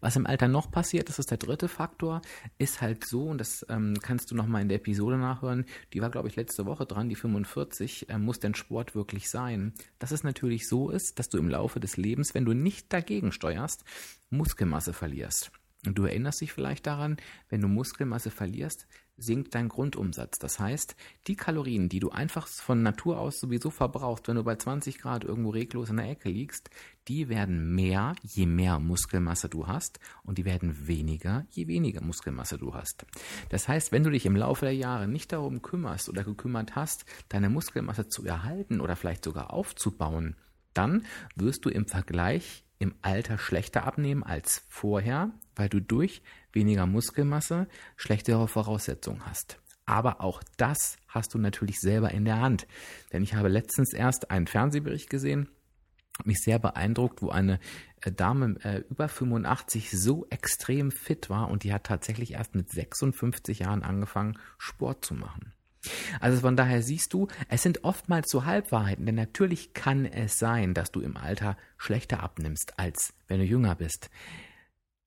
Was 0.00 0.16
im 0.16 0.26
Alter 0.26 0.48
noch 0.48 0.70
passiert, 0.70 1.08
das 1.08 1.18
ist 1.18 1.30
der 1.30 1.38
dritte 1.38 1.68
Faktor, 1.68 2.22
ist 2.58 2.80
halt 2.80 3.04
so, 3.04 3.24
und 3.24 3.38
das 3.38 3.64
ähm, 3.68 3.94
kannst 4.00 4.30
du 4.30 4.34
nochmal 4.34 4.62
in 4.62 4.68
der 4.68 4.78
Episode 4.78 5.16
nachhören, 5.18 5.64
die 5.92 6.00
war, 6.00 6.10
glaube 6.10 6.28
ich, 6.28 6.36
letzte 6.36 6.66
Woche 6.66 6.86
dran, 6.86 7.08
die 7.08 7.16
45, 7.16 8.08
äh, 8.08 8.18
muss 8.18 8.40
denn 8.40 8.54
Sport 8.54 8.94
wirklich 8.94 9.30
sein? 9.30 9.72
Dass 9.98 10.10
es 10.10 10.24
natürlich 10.24 10.68
so 10.68 10.90
ist, 10.90 11.18
dass 11.18 11.28
du 11.28 11.38
im 11.38 11.48
Laufe 11.48 11.80
des 11.80 11.96
Lebens, 11.96 12.34
wenn 12.34 12.44
du 12.44 12.52
nicht 12.52 12.92
dagegen 12.92 13.32
steuerst, 13.32 13.84
Muskelmasse 14.30 14.92
verlierst. 14.92 15.50
Und 15.86 15.96
du 15.96 16.04
erinnerst 16.04 16.42
dich 16.42 16.52
vielleicht 16.52 16.86
daran, 16.86 17.16
wenn 17.48 17.62
du 17.62 17.68
Muskelmasse 17.68 18.30
verlierst, 18.30 18.86
sinkt 19.22 19.54
dein 19.54 19.68
Grundumsatz. 19.68 20.38
Das 20.38 20.58
heißt, 20.58 20.96
die 21.26 21.36
Kalorien, 21.36 21.88
die 21.88 22.00
du 22.00 22.10
einfach 22.10 22.46
von 22.46 22.82
Natur 22.82 23.18
aus 23.18 23.38
sowieso 23.40 23.70
verbrauchst, 23.70 24.26
wenn 24.28 24.36
du 24.36 24.44
bei 24.44 24.56
20 24.56 24.98
Grad 24.98 25.24
irgendwo 25.24 25.50
reglos 25.50 25.90
in 25.90 25.98
der 25.98 26.10
Ecke 26.10 26.28
liegst, 26.28 26.70
die 27.08 27.28
werden 27.28 27.74
mehr, 27.74 28.14
je 28.22 28.46
mehr 28.46 28.78
Muskelmasse 28.78 29.48
du 29.48 29.66
hast 29.66 30.00
und 30.24 30.38
die 30.38 30.44
werden 30.44 30.86
weniger, 30.86 31.46
je 31.50 31.66
weniger 31.66 32.02
Muskelmasse 32.02 32.58
du 32.58 32.74
hast. 32.74 33.04
Das 33.48 33.68
heißt, 33.68 33.92
wenn 33.92 34.04
du 34.04 34.10
dich 34.10 34.26
im 34.26 34.36
Laufe 34.36 34.64
der 34.64 34.74
Jahre 34.74 35.08
nicht 35.08 35.32
darum 35.32 35.62
kümmerst 35.62 36.08
oder 36.08 36.24
gekümmert 36.24 36.76
hast, 36.76 37.04
deine 37.28 37.50
Muskelmasse 37.50 38.08
zu 38.08 38.24
erhalten 38.24 38.80
oder 38.80 38.96
vielleicht 38.96 39.24
sogar 39.24 39.52
aufzubauen, 39.52 40.36
dann 40.74 41.04
wirst 41.34 41.64
du 41.64 41.68
im 41.68 41.86
Vergleich 41.86 42.64
im 42.78 42.94
Alter 43.02 43.38
schlechter 43.38 43.84
abnehmen 43.84 44.22
als 44.22 44.64
vorher, 44.68 45.30
weil 45.54 45.68
du 45.68 45.80
durch 45.80 46.22
weniger 46.52 46.86
Muskelmasse 46.86 47.68
schlechtere 47.96 48.48
Voraussetzungen 48.48 49.24
hast. 49.26 49.58
Aber 49.86 50.20
auch 50.20 50.42
das 50.56 50.98
hast 51.08 51.34
du 51.34 51.38
natürlich 51.38 51.80
selber 51.80 52.12
in 52.12 52.24
der 52.24 52.40
Hand. 52.40 52.66
Denn 53.12 53.22
ich 53.22 53.34
habe 53.34 53.48
letztens 53.48 53.92
erst 53.92 54.30
einen 54.30 54.46
Fernsehbericht 54.46 55.10
gesehen, 55.10 55.48
mich 56.24 56.40
sehr 56.40 56.58
beeindruckt, 56.58 57.22
wo 57.22 57.30
eine 57.30 57.58
äh, 58.02 58.12
Dame 58.12 58.56
äh, 58.62 58.84
über 58.90 59.08
85 59.08 59.90
so 59.90 60.26
extrem 60.30 60.90
fit 60.90 61.30
war 61.30 61.50
und 61.50 61.64
die 61.64 61.72
hat 61.72 61.84
tatsächlich 61.84 62.34
erst 62.34 62.54
mit 62.54 62.70
56 62.70 63.60
Jahren 63.60 63.82
angefangen, 63.82 64.38
Sport 64.58 65.04
zu 65.04 65.14
machen. 65.14 65.52
Also 66.20 66.40
von 66.40 66.56
daher 66.56 66.82
siehst 66.82 67.14
du, 67.14 67.28
es 67.48 67.62
sind 67.62 67.84
oftmals 67.84 68.30
so 68.30 68.44
Halbwahrheiten, 68.44 69.06
denn 69.06 69.14
natürlich 69.14 69.72
kann 69.72 70.04
es 70.04 70.38
sein, 70.38 70.74
dass 70.74 70.92
du 70.92 71.00
im 71.00 71.16
Alter 71.16 71.56
schlechter 71.78 72.22
abnimmst, 72.22 72.78
als 72.78 73.14
wenn 73.28 73.40
du 73.40 73.46
jünger 73.46 73.74
bist. 73.74 74.10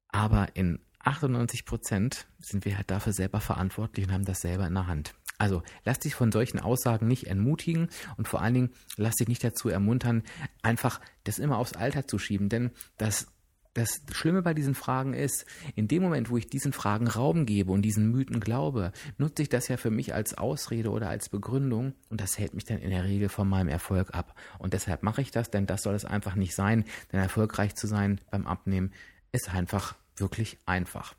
Aber 0.09 0.47
in 0.55 0.79
98 1.03 1.65
Prozent 1.65 2.27
sind 2.39 2.65
wir 2.65 2.77
halt 2.77 2.89
dafür 2.89 3.13
selber 3.13 3.41
verantwortlich 3.41 4.07
und 4.07 4.13
haben 4.13 4.25
das 4.25 4.41
selber 4.41 4.67
in 4.67 4.73
der 4.73 4.87
Hand. 4.87 5.13
Also 5.37 5.63
lass 5.83 5.99
dich 5.99 6.15
von 6.15 6.31
solchen 6.31 6.59
Aussagen 6.59 7.07
nicht 7.07 7.27
entmutigen 7.27 7.89
und 8.17 8.27
vor 8.27 8.41
allen 8.41 8.53
Dingen 8.53 8.69
lass 8.97 9.15
dich 9.15 9.27
nicht 9.27 9.43
dazu 9.43 9.67
ermuntern, 9.67 10.23
einfach 10.61 11.01
das 11.23 11.39
immer 11.39 11.57
aufs 11.57 11.73
Alter 11.73 12.07
zu 12.07 12.17
schieben, 12.17 12.49
denn 12.49 12.71
das 12.97 13.27
das 13.73 14.01
Schlimme 14.11 14.41
bei 14.43 14.53
diesen 14.53 14.75
Fragen 14.75 15.13
ist, 15.13 15.45
in 15.75 15.87
dem 15.87 16.03
Moment, 16.03 16.29
wo 16.29 16.37
ich 16.37 16.47
diesen 16.47 16.73
Fragen 16.73 17.07
Raum 17.07 17.45
gebe 17.45 17.71
und 17.71 17.81
diesen 17.81 18.11
Mythen 18.11 18.39
glaube, 18.39 18.91
nutze 19.17 19.41
ich 19.41 19.49
das 19.49 19.67
ja 19.67 19.77
für 19.77 19.89
mich 19.89 20.13
als 20.13 20.37
Ausrede 20.37 20.91
oder 20.91 21.09
als 21.09 21.29
Begründung 21.29 21.93
und 22.09 22.21
das 22.21 22.37
hält 22.37 22.53
mich 22.53 22.65
dann 22.65 22.77
in 22.77 22.91
der 22.91 23.03
Regel 23.03 23.29
von 23.29 23.49
meinem 23.49 23.69
Erfolg 23.69 24.13
ab. 24.13 24.35
Und 24.59 24.73
deshalb 24.73 25.01
mache 25.01 25.21
ich 25.21 25.31
das, 25.31 25.49
denn 25.49 25.65
das 25.65 25.81
soll 25.81 25.95
es 25.95 26.05
einfach 26.05 26.35
nicht 26.35 26.53
sein, 26.53 26.85
denn 27.11 27.19
erfolgreich 27.19 27.75
zu 27.75 27.87
sein 27.87 28.21
beim 28.29 28.45
Abnehmen 28.45 28.91
ist 29.31 29.51
einfach 29.51 29.95
wirklich 30.17 30.57
einfach. 30.65 31.15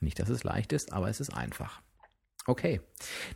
Nicht, 0.00 0.18
dass 0.18 0.28
es 0.28 0.44
leicht 0.44 0.72
ist, 0.72 0.92
aber 0.92 1.08
es 1.08 1.20
ist 1.20 1.30
einfach. 1.30 1.80
Okay, 2.46 2.80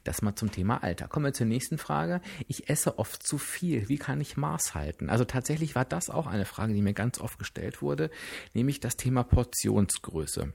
das 0.02 0.20
mal 0.20 0.34
zum 0.34 0.50
Thema 0.50 0.82
Alter. 0.82 1.06
Kommen 1.06 1.26
wir 1.26 1.32
zur 1.32 1.46
nächsten 1.46 1.78
Frage. 1.78 2.20
Ich 2.48 2.68
esse 2.68 2.98
oft 2.98 3.24
zu 3.24 3.38
viel. 3.38 3.88
Wie 3.88 3.98
kann 3.98 4.20
ich 4.20 4.36
Maß 4.36 4.74
halten? 4.74 5.10
Also 5.10 5.24
tatsächlich 5.24 5.76
war 5.76 5.84
das 5.84 6.10
auch 6.10 6.26
eine 6.26 6.44
Frage, 6.44 6.74
die 6.74 6.82
mir 6.82 6.94
ganz 6.94 7.20
oft 7.20 7.38
gestellt 7.38 7.82
wurde, 7.82 8.10
nämlich 8.52 8.80
das 8.80 8.96
Thema 8.96 9.22
Portionsgröße. 9.22 10.52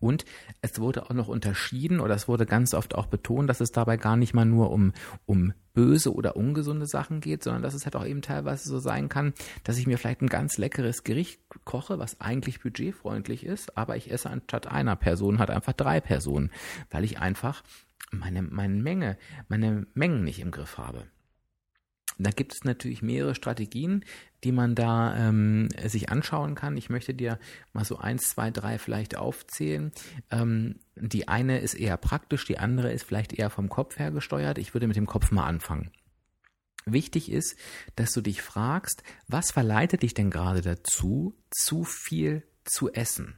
Und 0.00 0.24
es 0.60 0.78
wurde 0.78 1.04
auch 1.04 1.14
noch 1.14 1.28
unterschieden 1.28 2.00
oder 2.00 2.14
es 2.14 2.28
wurde 2.28 2.46
ganz 2.46 2.74
oft 2.74 2.94
auch 2.94 3.06
betont, 3.06 3.48
dass 3.48 3.60
es 3.60 3.72
dabei 3.72 3.96
gar 3.96 4.16
nicht 4.16 4.34
mal 4.34 4.44
nur 4.44 4.70
um, 4.70 4.92
um 5.24 5.54
böse 5.72 6.14
oder 6.14 6.36
ungesunde 6.36 6.86
Sachen 6.86 7.20
geht, 7.20 7.42
sondern 7.42 7.62
dass 7.62 7.74
es 7.74 7.84
halt 7.84 7.96
auch 7.96 8.06
eben 8.06 8.22
teilweise 8.22 8.68
so 8.68 8.78
sein 8.78 9.08
kann, 9.08 9.34
dass 9.64 9.78
ich 9.78 9.86
mir 9.86 9.98
vielleicht 9.98 10.22
ein 10.22 10.28
ganz 10.28 10.58
leckeres 10.58 11.04
Gericht 11.04 11.40
koche, 11.64 11.98
was 11.98 12.20
eigentlich 12.20 12.60
budgetfreundlich 12.60 13.44
ist, 13.44 13.76
aber 13.76 13.96
ich 13.96 14.10
esse 14.10 14.30
anstatt 14.30 14.66
einer 14.66 14.96
Person 14.96 15.38
halt 15.38 15.50
einfach 15.50 15.74
drei 15.74 16.00
Personen, 16.00 16.50
weil 16.90 17.04
ich 17.04 17.18
einfach 17.18 17.62
meine, 18.10 18.42
meine 18.42 18.74
Menge, 18.82 19.18
meine 19.48 19.86
Mengen 19.94 20.24
nicht 20.24 20.40
im 20.40 20.50
Griff 20.50 20.78
habe. 20.78 21.04
Da 22.18 22.30
gibt 22.30 22.54
es 22.54 22.64
natürlich 22.64 23.02
mehrere 23.02 23.34
Strategien, 23.34 24.04
die 24.42 24.52
man 24.52 24.74
da 24.74 25.16
ähm, 25.16 25.68
sich 25.84 26.08
anschauen 26.08 26.54
kann. 26.54 26.76
Ich 26.76 26.88
möchte 26.88 27.12
dir 27.12 27.38
mal 27.72 27.84
so 27.84 27.98
eins, 27.98 28.30
zwei, 28.30 28.50
drei 28.50 28.78
vielleicht 28.78 29.16
aufzählen. 29.16 29.92
Ähm, 30.30 30.76
die 30.94 31.28
eine 31.28 31.60
ist 31.60 31.74
eher 31.74 31.96
praktisch, 31.98 32.46
die 32.46 32.58
andere 32.58 32.92
ist 32.92 33.04
vielleicht 33.04 33.34
eher 33.34 33.50
vom 33.50 33.68
Kopf 33.68 33.98
her 33.98 34.10
gesteuert. 34.10 34.56
Ich 34.58 34.72
würde 34.72 34.86
mit 34.86 34.96
dem 34.96 35.06
Kopf 35.06 35.30
mal 35.30 35.46
anfangen. 35.46 35.90
Wichtig 36.86 37.30
ist, 37.30 37.56
dass 37.96 38.12
du 38.12 38.20
dich 38.20 38.40
fragst, 38.40 39.02
was 39.26 39.50
verleitet 39.50 40.02
dich 40.02 40.14
denn 40.14 40.30
gerade 40.30 40.62
dazu, 40.62 41.34
zu 41.50 41.84
viel 41.84 42.44
zu 42.64 42.92
essen? 42.92 43.34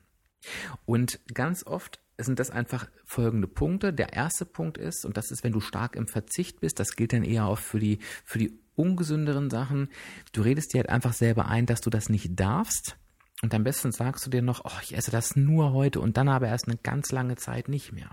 Und 0.85 1.19
ganz 1.33 1.67
oft 1.67 1.99
sind 2.19 2.39
das 2.39 2.51
einfach 2.51 2.89
folgende 3.05 3.49
Punkte. 3.49 3.93
Der 3.93 4.13
erste 4.13 4.45
Punkt 4.45 4.77
ist, 4.77 5.07
und 5.07 5.17
das 5.17 5.31
ist, 5.31 5.45
wenn 5.45 5.53
du 5.53 5.61
stark 5.61 5.97
im 5.97 6.09
Verzicht 6.09 6.61
bist, 6.61 6.79
das 6.79 6.95
gilt 6.95 7.13
dann 7.13 7.25
eher 7.25 7.47
auch 7.47 7.59
für 7.59 7.79
die, 7.79 8.01
für 8.25 8.39
die 8.39 8.61
ungesünderen 8.79 9.51
Sachen. 9.51 9.89
Du 10.33 10.43
redest 10.43 10.73
dir 10.73 10.79
halt 10.79 10.89
einfach 10.89 11.13
selber 11.13 11.47
ein, 11.47 11.67
dass 11.67 11.81
du 11.81 11.91
das 11.91 12.09
nicht 12.09 12.39
darfst. 12.39 12.97
Und 13.43 13.55
am 13.55 13.65
besten 13.65 13.93
sagst 13.93 14.27
du 14.27 14.31
dir 14.31 14.43
noch, 14.43 14.65
oh, 14.65 14.81
ich 14.83 14.97
esse 14.97 15.11
das 15.11 15.37
nur 15.37 15.73
heute 15.73 16.01
und 16.01 16.17
dann 16.17 16.29
aber 16.29 16.49
erst 16.49 16.67
eine 16.67 16.77
ganz 16.77 17.13
lange 17.13 17.37
Zeit 17.37 17.69
nicht 17.69 17.93
mehr. 17.93 18.11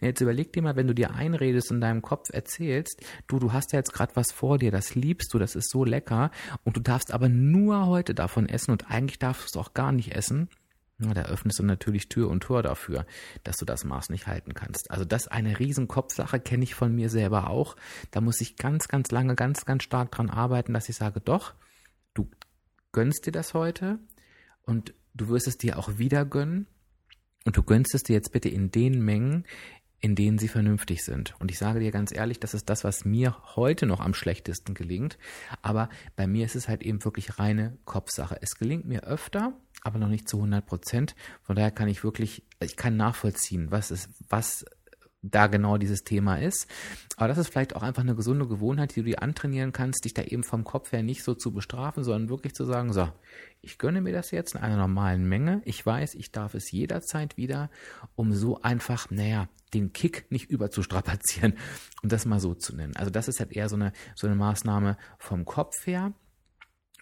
Jetzt 0.00 0.20
überleg 0.20 0.52
dir 0.52 0.62
mal, 0.62 0.76
wenn 0.76 0.86
du 0.86 0.94
dir 0.94 1.14
einredest 1.14 1.70
und 1.70 1.76
in 1.76 1.80
deinem 1.80 2.02
Kopf 2.02 2.30
erzählst, 2.32 3.00
du, 3.26 3.38
du 3.38 3.52
hast 3.52 3.72
ja 3.72 3.78
jetzt 3.78 3.92
gerade 3.92 4.16
was 4.16 4.32
vor 4.32 4.58
dir, 4.58 4.70
das 4.70 4.94
liebst 4.94 5.32
du, 5.32 5.38
das 5.38 5.54
ist 5.54 5.70
so 5.70 5.84
lecker 5.84 6.30
und 6.64 6.76
du 6.76 6.80
darfst 6.80 7.12
aber 7.12 7.28
nur 7.28 7.86
heute 7.86 8.14
davon 8.14 8.48
essen 8.48 8.72
und 8.72 8.90
eigentlich 8.90 9.18
darfst 9.18 9.42
du 9.54 9.58
es 9.60 9.64
auch 9.64 9.74
gar 9.74 9.92
nicht 9.92 10.14
essen, 10.14 10.48
na, 10.98 11.12
da 11.12 11.22
öffnest 11.22 11.58
du 11.58 11.64
natürlich 11.64 12.08
Tür 12.08 12.30
und 12.30 12.42
Tor 12.42 12.62
dafür, 12.62 13.04
dass 13.42 13.56
du 13.56 13.64
das 13.64 13.84
Maß 13.84 14.10
nicht 14.10 14.26
halten 14.26 14.54
kannst. 14.54 14.90
Also 14.90 15.04
das 15.04 15.26
eine 15.26 15.58
riesen 15.58 15.88
Kopfsache, 15.88 16.38
kenne 16.38 16.64
ich 16.64 16.74
von 16.74 16.94
mir 16.94 17.10
selber 17.10 17.50
auch. 17.50 17.76
Da 18.12 18.20
muss 18.20 18.40
ich 18.40 18.56
ganz, 18.56 18.86
ganz 18.86 19.10
lange, 19.10 19.34
ganz, 19.34 19.64
ganz 19.64 19.82
stark 19.82 20.12
dran 20.12 20.30
arbeiten, 20.30 20.72
dass 20.72 20.88
ich 20.88 20.96
sage, 20.96 21.20
doch, 21.20 21.54
du 22.14 22.30
gönnst 22.92 23.26
dir 23.26 23.32
das 23.32 23.54
heute 23.54 23.98
und 24.62 24.94
du 25.14 25.28
wirst 25.28 25.48
es 25.48 25.58
dir 25.58 25.78
auch 25.78 25.98
wieder 25.98 26.24
gönnen 26.24 26.68
und 27.44 27.56
du 27.56 27.62
gönnst 27.62 27.94
es 27.94 28.04
dir 28.04 28.14
jetzt 28.14 28.32
bitte 28.32 28.48
in 28.48 28.70
den 28.70 29.04
Mengen, 29.04 29.44
in 30.04 30.14
denen 30.14 30.36
sie 30.36 30.48
vernünftig 30.48 31.02
sind. 31.02 31.34
Und 31.38 31.50
ich 31.50 31.56
sage 31.56 31.80
dir 31.80 31.90
ganz 31.90 32.12
ehrlich, 32.12 32.38
das 32.38 32.52
ist 32.52 32.68
das, 32.68 32.84
was 32.84 33.06
mir 33.06 33.34
heute 33.56 33.86
noch 33.86 34.00
am 34.00 34.12
schlechtesten 34.12 34.74
gelingt. 34.74 35.16
Aber 35.62 35.88
bei 36.14 36.26
mir 36.26 36.44
ist 36.44 36.56
es 36.56 36.68
halt 36.68 36.82
eben 36.82 37.02
wirklich 37.06 37.38
reine 37.38 37.78
Kopfsache. 37.86 38.36
Es 38.42 38.58
gelingt 38.58 38.84
mir 38.84 39.04
öfter, 39.04 39.54
aber 39.80 39.98
noch 39.98 40.08
nicht 40.08 40.28
zu 40.28 40.36
100 40.36 40.66
Prozent. 40.66 41.16
Von 41.42 41.56
daher 41.56 41.70
kann 41.70 41.88
ich 41.88 42.04
wirklich, 42.04 42.44
ich 42.60 42.76
kann 42.76 42.98
nachvollziehen, 42.98 43.70
was 43.70 43.90
ist, 43.90 44.10
was 44.28 44.66
da 45.30 45.46
genau 45.46 45.78
dieses 45.78 46.04
Thema 46.04 46.36
ist. 46.36 46.68
Aber 47.16 47.28
das 47.28 47.38
ist 47.38 47.48
vielleicht 47.48 47.76
auch 47.76 47.82
einfach 47.82 48.02
eine 48.02 48.14
gesunde 48.14 48.46
Gewohnheit, 48.46 48.94
die 48.94 49.00
du 49.00 49.06
dir 49.06 49.22
antrainieren 49.22 49.72
kannst, 49.72 50.04
dich 50.04 50.14
da 50.14 50.22
eben 50.22 50.44
vom 50.44 50.64
Kopf 50.64 50.92
her 50.92 51.02
nicht 51.02 51.22
so 51.22 51.34
zu 51.34 51.52
bestrafen, 51.52 52.04
sondern 52.04 52.28
wirklich 52.28 52.54
zu 52.54 52.64
sagen, 52.64 52.92
so, 52.92 53.08
ich 53.62 53.78
gönne 53.78 54.00
mir 54.00 54.12
das 54.12 54.30
jetzt 54.30 54.54
in 54.54 54.60
einer 54.60 54.76
normalen 54.76 55.26
Menge. 55.26 55.62
Ich 55.64 55.84
weiß, 55.84 56.14
ich 56.14 56.32
darf 56.32 56.54
es 56.54 56.70
jederzeit 56.70 57.36
wieder, 57.36 57.70
um 58.14 58.32
so 58.32 58.60
einfach, 58.60 59.10
naja, 59.10 59.48
den 59.72 59.92
Kick 59.92 60.26
nicht 60.30 60.50
überzustrapazieren, 60.50 61.54
um 62.02 62.08
das 62.08 62.26
mal 62.26 62.40
so 62.40 62.54
zu 62.54 62.76
nennen. 62.76 62.94
Also 62.96 63.10
das 63.10 63.28
ist 63.28 63.40
halt 63.40 63.52
eher 63.52 63.68
so 63.68 63.76
eine, 63.76 63.92
so 64.14 64.26
eine 64.26 64.36
Maßnahme 64.36 64.96
vom 65.18 65.44
Kopf 65.44 65.86
her. 65.86 66.12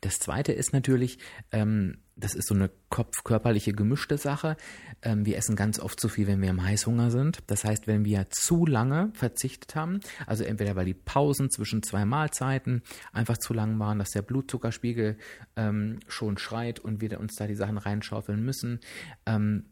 Das 0.03 0.19
zweite 0.19 0.53
ist 0.53 0.73
natürlich, 0.73 1.19
ähm, 1.53 1.99
das 2.17 2.35
ist 2.35 2.49
so 2.49 2.55
eine 2.55 2.71
kopf-körperliche 2.91 3.73
gemischte 3.73 4.19
Sache. 4.19 4.57
Ähm, 5.01 5.25
wir 5.25 5.39
essen 5.39 5.55
ganz 5.55 5.79
oft 5.79 5.99
zu 5.99 6.09
viel, 6.09 6.27
wenn 6.27 6.43
wir 6.43 6.51
im 6.51 6.63
Heißhunger 6.63 7.13
sind. 7.13 7.39
Das 7.47 7.65
heißt, 7.65 7.87
wenn 7.87 8.05
wir 8.05 8.27
zu 8.29 8.67
lange 8.67 9.13
verzichtet 9.15 9.77
haben, 9.77 10.01
also 10.27 10.43
entweder 10.43 10.75
weil 10.75 10.87
die 10.87 10.95
Pausen 10.95 11.51
zwischen 11.51 11.85
zwei 11.85 12.05
Mahlzeiten 12.05 12.83
einfach 13.13 13.39
zu 13.39 13.55
lang 13.55 13.79
waren, 13.79 14.01
dass 14.01 14.11
der 14.11 14.23
Blutzuckerspiegel 14.23 15.17
ähm, 15.55 16.01
schon 16.09 16.37
schreit 16.37 16.81
und 16.81 17.01
wir 17.01 17.21
uns 17.21 17.37
da 17.37 17.47
die 17.47 17.55
Sachen 17.55 17.79
reinschaufeln 17.79 18.45
müssen. 18.45 18.81
Ähm, 19.25 19.67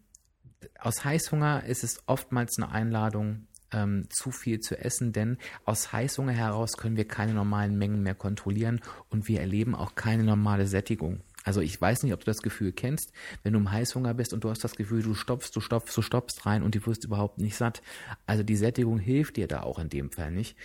aus 0.78 1.04
Heißhunger 1.04 1.64
ist 1.64 1.82
es 1.82 1.99
oftmals 2.06 2.56
eine 2.56 2.70
Einladung, 2.70 3.49
ähm, 3.73 4.07
zu 4.11 4.31
viel 4.31 4.61
zu 4.61 4.79
essen, 4.79 5.12
denn 5.12 5.39
aus 5.65 5.93
Heißhunger 5.93 6.33
heraus 6.33 6.77
können 6.77 6.97
wir 6.97 7.07
keine 7.07 7.35
normalen 7.35 7.77
Mengen 7.77 8.03
mehr 8.03 8.15
kontrollieren 8.15 8.81
und 9.09 9.29
wir 9.29 9.41
erleben 9.41 9.75
auch 9.75 9.95
keine 9.95 10.25
normale 10.25 10.67
Sättigung. 10.67 11.21
Also 11.45 11.61
ich 11.61 11.81
weiß 11.81 12.03
nicht, 12.03 12.12
ob 12.12 12.21
du 12.21 12.27
das 12.27 12.43
Gefühl 12.43 12.73
kennst, 12.73 13.12
wenn 13.43 13.55
du 13.55 13.59
im 13.59 13.71
Heißhunger 13.71 14.15
bist 14.15 14.33
und 14.33 14.45
du 14.45 14.50
hast 14.50 14.62
das 14.62 14.77
Gefühl, 14.77 15.03
du 15.03 15.15
stopfst, 15.15 15.53
du 15.55 15.61
stopfst, 15.61 15.97
du 15.97 16.03
stopfst 16.03 16.45
rein 16.45 16.62
und 16.62 16.75
du 16.75 16.85
wirst 16.87 17.05
überhaupt 17.05 17.39
nicht 17.39 17.57
satt. 17.57 17.83
Also 18.27 18.43
die 18.43 18.57
Sättigung 18.57 18.99
hilft 18.99 19.37
dir 19.37 19.49
da 19.49 19.62
auch 19.62 19.79
in 19.79 19.89
dem 19.89 20.11
Fall 20.11 20.33
nicht. 20.33 20.57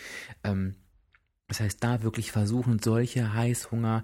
Ähm, 0.43 0.75
das 1.47 1.59
heißt, 1.59 1.83
da 1.83 2.03
wirklich 2.03 2.31
versuchen, 2.31 2.79
solche 2.79 3.33
Heißhunger 3.33 4.03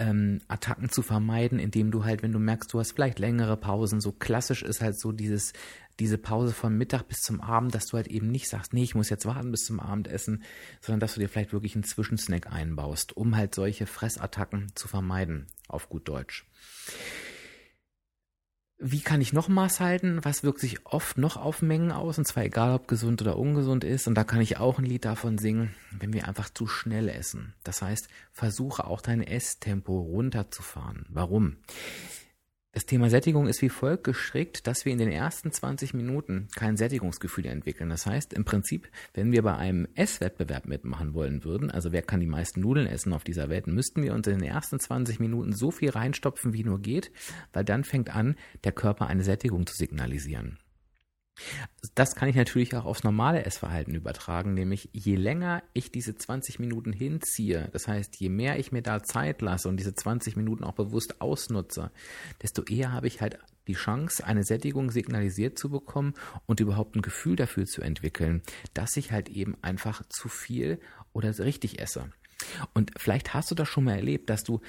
ähm, 0.00 0.40
Attacken 0.48 0.88
zu 0.88 1.02
vermeiden, 1.02 1.58
indem 1.58 1.90
du 1.90 2.04
halt, 2.04 2.22
wenn 2.22 2.32
du 2.32 2.40
merkst, 2.40 2.72
du 2.72 2.80
hast 2.80 2.92
vielleicht 2.92 3.18
längere 3.18 3.56
Pausen, 3.56 4.00
so 4.00 4.10
klassisch 4.10 4.62
ist 4.62 4.80
halt 4.80 4.98
so 4.98 5.12
dieses 5.12 5.52
diese 6.00 6.16
Pause 6.16 6.54
von 6.54 6.78
Mittag 6.78 7.08
bis 7.08 7.20
zum 7.20 7.42
Abend, 7.42 7.74
dass 7.74 7.88
du 7.88 7.98
halt 7.98 8.08
eben 8.08 8.30
nicht 8.30 8.48
sagst, 8.48 8.72
nee, 8.72 8.82
ich 8.82 8.94
muss 8.94 9.10
jetzt 9.10 9.26
warten 9.26 9.50
bis 9.50 9.66
zum 9.66 9.78
Abendessen, 9.78 10.42
sondern 10.80 11.00
dass 11.00 11.12
du 11.12 11.20
dir 11.20 11.28
vielleicht 11.28 11.52
wirklich 11.52 11.74
einen 11.74 11.84
Zwischensnack 11.84 12.50
einbaust, 12.50 13.14
um 13.14 13.36
halt 13.36 13.54
solche 13.54 13.86
Fressattacken 13.86 14.72
zu 14.74 14.88
vermeiden, 14.88 15.46
auf 15.68 15.90
gut 15.90 16.08
Deutsch. 16.08 16.46
Wie 18.82 19.02
kann 19.02 19.20
ich 19.20 19.34
noch 19.34 19.48
Maß 19.48 19.80
halten? 19.80 20.20
Was 20.22 20.42
wirkt 20.42 20.60
sich 20.60 20.86
oft 20.86 21.18
noch 21.18 21.36
auf 21.36 21.60
Mengen 21.60 21.92
aus? 21.92 22.16
Und 22.16 22.24
zwar 22.24 22.44
egal, 22.44 22.74
ob 22.74 22.88
gesund 22.88 23.20
oder 23.20 23.36
ungesund 23.36 23.84
ist. 23.84 24.08
Und 24.08 24.14
da 24.14 24.24
kann 24.24 24.40
ich 24.40 24.56
auch 24.56 24.78
ein 24.78 24.86
Lied 24.86 25.04
davon 25.04 25.36
singen, 25.36 25.74
wenn 25.90 26.14
wir 26.14 26.26
einfach 26.26 26.48
zu 26.48 26.66
schnell 26.66 27.10
essen. 27.10 27.52
Das 27.62 27.82
heißt, 27.82 28.08
versuche 28.32 28.86
auch 28.86 29.02
dein 29.02 29.22
Esstempo 29.22 30.00
runterzufahren. 30.00 31.04
Warum? 31.10 31.56
Das 32.72 32.86
Thema 32.86 33.10
Sättigung 33.10 33.48
ist 33.48 33.62
wie 33.62 33.68
folgt 33.68 34.04
gestrickt, 34.04 34.68
dass 34.68 34.84
wir 34.84 34.92
in 34.92 34.98
den 34.98 35.10
ersten 35.10 35.50
20 35.50 35.92
Minuten 35.92 36.46
kein 36.54 36.76
Sättigungsgefühl 36.76 37.46
entwickeln. 37.46 37.90
Das 37.90 38.06
heißt, 38.06 38.32
im 38.32 38.44
Prinzip, 38.44 38.88
wenn 39.12 39.32
wir 39.32 39.42
bei 39.42 39.56
einem 39.56 39.88
Esswettbewerb 39.96 40.66
mitmachen 40.66 41.12
wollen 41.12 41.42
würden, 41.42 41.72
also 41.72 41.90
wer 41.90 42.02
kann 42.02 42.20
die 42.20 42.28
meisten 42.28 42.60
Nudeln 42.60 42.86
essen 42.86 43.12
auf 43.12 43.24
dieser 43.24 43.48
Welt, 43.48 43.66
müssten 43.66 44.04
wir 44.04 44.14
uns 44.14 44.28
in 44.28 44.38
den 44.38 44.48
ersten 44.48 44.78
20 44.78 45.18
Minuten 45.18 45.52
so 45.52 45.72
viel 45.72 45.90
reinstopfen, 45.90 46.52
wie 46.52 46.62
nur 46.62 46.80
geht, 46.80 47.10
weil 47.52 47.64
dann 47.64 47.82
fängt 47.82 48.14
an, 48.14 48.36
der 48.62 48.72
Körper 48.72 49.08
eine 49.08 49.24
Sättigung 49.24 49.66
zu 49.66 49.74
signalisieren. 49.74 50.58
Das 51.94 52.14
kann 52.14 52.28
ich 52.28 52.36
natürlich 52.36 52.74
auch 52.76 52.84
aufs 52.84 53.04
normale 53.04 53.44
Essverhalten 53.44 53.94
übertragen, 53.94 54.54
nämlich 54.54 54.90
je 54.92 55.16
länger 55.16 55.62
ich 55.72 55.90
diese 55.90 56.14
20 56.14 56.58
Minuten 56.58 56.92
hinziehe, 56.92 57.68
das 57.72 57.88
heißt, 57.88 58.16
je 58.16 58.28
mehr 58.28 58.58
ich 58.58 58.72
mir 58.72 58.82
da 58.82 59.02
Zeit 59.02 59.40
lasse 59.40 59.68
und 59.68 59.78
diese 59.78 59.94
20 59.94 60.36
Minuten 60.36 60.64
auch 60.64 60.74
bewusst 60.74 61.20
ausnutze, 61.20 61.90
desto 62.42 62.62
eher 62.62 62.92
habe 62.92 63.06
ich 63.06 63.20
halt 63.20 63.38
die 63.66 63.74
Chance, 63.74 64.24
eine 64.24 64.44
Sättigung 64.44 64.90
signalisiert 64.90 65.58
zu 65.58 65.70
bekommen 65.70 66.14
und 66.46 66.60
überhaupt 66.60 66.96
ein 66.96 67.02
Gefühl 67.02 67.36
dafür 67.36 67.66
zu 67.66 67.82
entwickeln, 67.82 68.42
dass 68.74 68.96
ich 68.96 69.12
halt 69.12 69.28
eben 69.28 69.56
einfach 69.62 70.02
zu 70.08 70.28
viel 70.28 70.80
oder 71.12 71.36
richtig 71.38 71.80
esse. 71.80 72.10
Und 72.74 72.92
vielleicht 72.96 73.34
hast 73.34 73.50
du 73.50 73.54
das 73.54 73.68
schon 73.68 73.84
mal 73.84 73.96
erlebt, 73.96 74.30
dass 74.30 74.44
du 74.44 74.60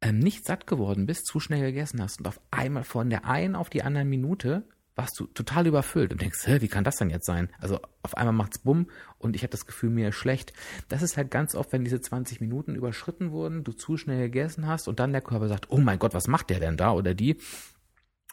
ähm, 0.00 0.18
nicht 0.18 0.44
satt 0.44 0.66
geworden 0.66 1.06
bist, 1.06 1.26
zu 1.26 1.40
schnell 1.40 1.60
gegessen 1.60 2.00
hast 2.00 2.20
und 2.20 2.28
auf 2.28 2.40
einmal 2.50 2.84
von 2.84 3.10
der 3.10 3.24
einen 3.24 3.56
auf 3.56 3.70
die 3.70 3.82
anderen 3.82 4.08
Minute 4.08 4.64
warst 4.96 5.18
du 5.18 5.26
total 5.26 5.66
überfüllt 5.66 6.12
und 6.12 6.20
denkst, 6.20 6.46
wie 6.46 6.68
kann 6.68 6.84
das 6.84 6.96
denn 6.96 7.10
jetzt 7.10 7.26
sein? 7.26 7.48
Also 7.58 7.80
auf 8.02 8.16
einmal 8.16 8.34
macht's 8.34 8.58
bumm 8.58 8.88
und 9.18 9.36
ich 9.36 9.42
habe 9.42 9.50
das 9.50 9.66
Gefühl, 9.66 9.90
mir 9.90 10.08
ist 10.08 10.16
schlecht. 10.16 10.52
Das 10.88 11.02
ist 11.02 11.16
halt 11.16 11.30
ganz 11.30 11.54
oft, 11.54 11.72
wenn 11.72 11.84
diese 11.84 12.00
20 12.00 12.40
Minuten 12.40 12.74
überschritten 12.74 13.30
wurden, 13.30 13.64
du 13.64 13.72
zu 13.72 13.96
schnell 13.96 14.20
gegessen 14.22 14.66
hast 14.66 14.88
und 14.88 15.00
dann 15.00 15.12
der 15.12 15.22
Körper 15.22 15.48
sagt, 15.48 15.70
oh 15.70 15.78
mein 15.78 15.98
Gott, 15.98 16.14
was 16.14 16.26
macht 16.26 16.50
der 16.50 16.60
denn 16.60 16.76
da 16.76 16.92
oder 16.92 17.14
die? 17.14 17.38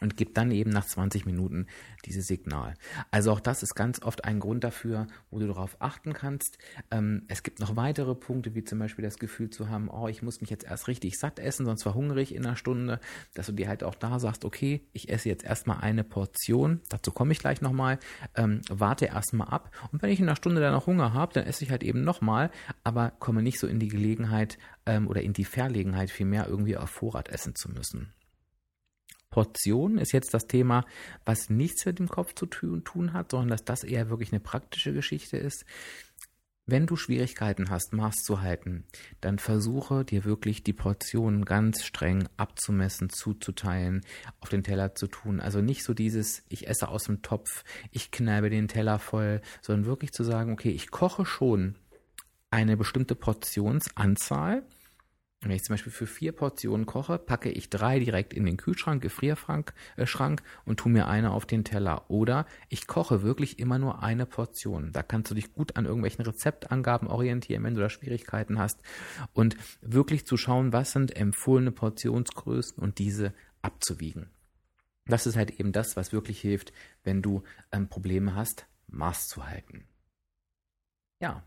Und 0.00 0.16
gibt 0.16 0.36
dann 0.36 0.50
eben 0.50 0.70
nach 0.70 0.86
20 0.86 1.26
Minuten 1.26 1.66
dieses 2.04 2.26
Signal. 2.26 2.74
Also 3.10 3.32
auch 3.32 3.40
das 3.40 3.62
ist 3.62 3.74
ganz 3.74 4.02
oft 4.02 4.24
ein 4.24 4.40
Grund 4.40 4.64
dafür, 4.64 5.06
wo 5.30 5.38
du 5.38 5.46
darauf 5.46 5.76
achten 5.80 6.12
kannst. 6.12 6.58
Ähm, 6.90 7.24
es 7.28 7.42
gibt 7.42 7.60
noch 7.60 7.76
weitere 7.76 8.14
Punkte, 8.14 8.54
wie 8.54 8.64
zum 8.64 8.78
Beispiel 8.78 9.04
das 9.04 9.18
Gefühl 9.18 9.50
zu 9.50 9.68
haben, 9.68 9.88
oh, 9.88 10.08
ich 10.08 10.22
muss 10.22 10.40
mich 10.40 10.50
jetzt 10.50 10.64
erst 10.64 10.88
richtig 10.88 11.18
satt 11.18 11.38
essen, 11.38 11.66
sonst 11.66 11.82
verhungere 11.82 12.20
ich 12.20 12.34
in 12.34 12.46
einer 12.46 12.56
Stunde, 12.56 13.00
dass 13.34 13.46
du 13.46 13.52
dir 13.52 13.68
halt 13.68 13.82
auch 13.82 13.94
da 13.94 14.18
sagst, 14.18 14.44
okay, 14.44 14.86
ich 14.92 15.08
esse 15.08 15.28
jetzt 15.28 15.44
erstmal 15.44 15.78
eine 15.80 16.04
Portion, 16.04 16.80
dazu 16.88 17.10
komme 17.10 17.32
ich 17.32 17.38
gleich 17.40 17.60
nochmal, 17.60 17.98
ähm, 18.36 18.60
warte 18.68 19.06
erstmal 19.06 19.48
ab 19.48 19.70
und 19.92 20.02
wenn 20.02 20.10
ich 20.10 20.20
in 20.20 20.26
einer 20.28 20.36
Stunde 20.36 20.60
dann 20.60 20.72
noch 20.72 20.86
Hunger 20.86 21.12
habe, 21.12 21.32
dann 21.32 21.44
esse 21.44 21.64
ich 21.64 21.70
halt 21.70 21.82
eben 21.82 22.02
nochmal, 22.02 22.50
aber 22.84 23.12
komme 23.18 23.42
nicht 23.42 23.58
so 23.58 23.66
in 23.66 23.80
die 23.80 23.88
Gelegenheit 23.88 24.58
ähm, 24.86 25.08
oder 25.08 25.22
in 25.22 25.32
die 25.32 25.44
Verlegenheit, 25.44 26.10
vielmehr 26.10 26.46
irgendwie 26.46 26.76
auf 26.76 26.90
Vorrat 26.90 27.28
essen 27.28 27.54
zu 27.54 27.70
müssen. 27.70 28.12
Portion 29.38 29.98
ist 29.98 30.12
jetzt 30.12 30.34
das 30.34 30.48
Thema, 30.48 30.84
was 31.24 31.48
nichts 31.48 31.86
mit 31.86 32.00
dem 32.00 32.08
Kopf 32.08 32.34
zu 32.34 32.46
tun 32.46 33.12
hat, 33.12 33.30
sondern 33.30 33.50
dass 33.50 33.64
das 33.64 33.84
eher 33.84 34.10
wirklich 34.10 34.32
eine 34.32 34.40
praktische 34.40 34.92
Geschichte 34.92 35.36
ist. 35.36 35.64
Wenn 36.66 36.88
du 36.88 36.96
Schwierigkeiten 36.96 37.70
hast, 37.70 37.92
Maß 37.92 38.16
zu 38.16 38.40
halten, 38.40 38.82
dann 39.20 39.38
versuche 39.38 40.04
dir 40.04 40.24
wirklich 40.24 40.64
die 40.64 40.72
Portionen 40.72 41.44
ganz 41.44 41.84
streng 41.84 42.28
abzumessen, 42.36 43.10
zuzuteilen, 43.10 44.00
auf 44.40 44.48
den 44.48 44.64
Teller 44.64 44.96
zu 44.96 45.06
tun. 45.06 45.38
Also 45.38 45.60
nicht 45.60 45.84
so 45.84 45.94
dieses, 45.94 46.42
ich 46.48 46.66
esse 46.66 46.88
aus 46.88 47.04
dem 47.04 47.22
Topf, 47.22 47.62
ich 47.92 48.10
kneibe 48.10 48.50
den 48.50 48.66
Teller 48.66 48.98
voll, 48.98 49.40
sondern 49.62 49.86
wirklich 49.86 50.10
zu 50.10 50.24
sagen, 50.24 50.52
okay, 50.52 50.70
ich 50.70 50.90
koche 50.90 51.24
schon 51.24 51.76
eine 52.50 52.76
bestimmte 52.76 53.14
Portionsanzahl 53.14 54.64
wenn 55.40 55.52
ich 55.52 55.62
zum 55.62 55.74
Beispiel 55.74 55.92
für 55.92 56.06
vier 56.06 56.32
Portionen 56.32 56.84
koche, 56.84 57.16
packe 57.16 57.50
ich 57.50 57.70
drei 57.70 58.00
direkt 58.00 58.34
in 58.34 58.44
den 58.44 58.56
Kühlschrank, 58.56 59.00
Gefrierschrank 59.00 59.72
äh, 59.96 60.04
Schrank, 60.04 60.42
und 60.64 60.80
tue 60.80 60.90
mir 60.90 61.06
eine 61.06 61.30
auf 61.30 61.46
den 61.46 61.64
Teller. 61.64 62.10
Oder 62.10 62.44
ich 62.68 62.88
koche 62.88 63.22
wirklich 63.22 63.60
immer 63.60 63.78
nur 63.78 64.02
eine 64.02 64.26
Portion. 64.26 64.90
Da 64.92 65.02
kannst 65.02 65.30
du 65.30 65.36
dich 65.36 65.52
gut 65.52 65.76
an 65.76 65.84
irgendwelchen 65.84 66.24
Rezeptangaben 66.24 67.06
orientieren, 67.06 67.62
wenn 67.62 67.74
du 67.74 67.80
da 67.80 67.88
Schwierigkeiten 67.88 68.58
hast. 68.58 68.80
Und 69.32 69.56
wirklich 69.80 70.26
zu 70.26 70.36
schauen, 70.36 70.72
was 70.72 70.90
sind 70.90 71.16
empfohlene 71.16 71.70
Portionsgrößen 71.70 72.82
und 72.82 72.98
diese 72.98 73.32
abzuwiegen. 73.62 74.30
Das 75.06 75.26
ist 75.26 75.36
halt 75.36 75.58
eben 75.58 75.72
das, 75.72 75.96
was 75.96 76.12
wirklich 76.12 76.40
hilft, 76.40 76.72
wenn 77.04 77.22
du 77.22 77.44
ähm, 77.70 77.88
Probleme 77.88 78.34
hast, 78.34 78.66
Maß 78.88 79.28
zu 79.28 79.46
halten. 79.46 79.86
Ja. 81.20 81.44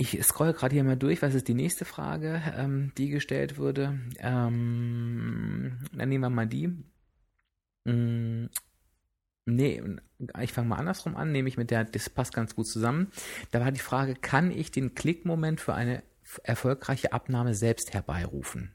Ich 0.00 0.18
scroll 0.22 0.54
gerade 0.54 0.72
hier 0.72 0.82
mal 0.82 0.96
durch. 0.96 1.20
Was 1.20 1.34
ist 1.34 1.46
die 1.46 1.52
nächste 1.52 1.84
Frage, 1.84 2.40
ähm, 2.56 2.90
die 2.96 3.10
gestellt 3.10 3.58
wurde? 3.58 4.00
Ähm, 4.18 5.76
dann 5.92 6.08
nehmen 6.08 6.24
wir 6.24 6.30
mal 6.30 6.46
die. 6.46 6.68
Mm, 7.84 8.46
nee, 9.44 9.82
ich 10.40 10.54
fange 10.54 10.68
mal 10.68 10.76
andersrum 10.76 11.16
an, 11.16 11.32
nehme 11.32 11.50
ich 11.50 11.58
mit 11.58 11.70
der, 11.70 11.84
das 11.84 12.08
passt 12.08 12.32
ganz 12.32 12.54
gut 12.54 12.66
zusammen. 12.66 13.08
Da 13.50 13.60
war 13.60 13.72
die 13.72 13.80
Frage, 13.80 14.14
kann 14.14 14.50
ich 14.50 14.70
den 14.70 14.94
Klickmoment 14.94 15.60
für 15.60 15.74
eine 15.74 16.02
erfolgreiche 16.44 17.12
Abnahme 17.12 17.52
selbst 17.52 17.92
herbeirufen? 17.92 18.72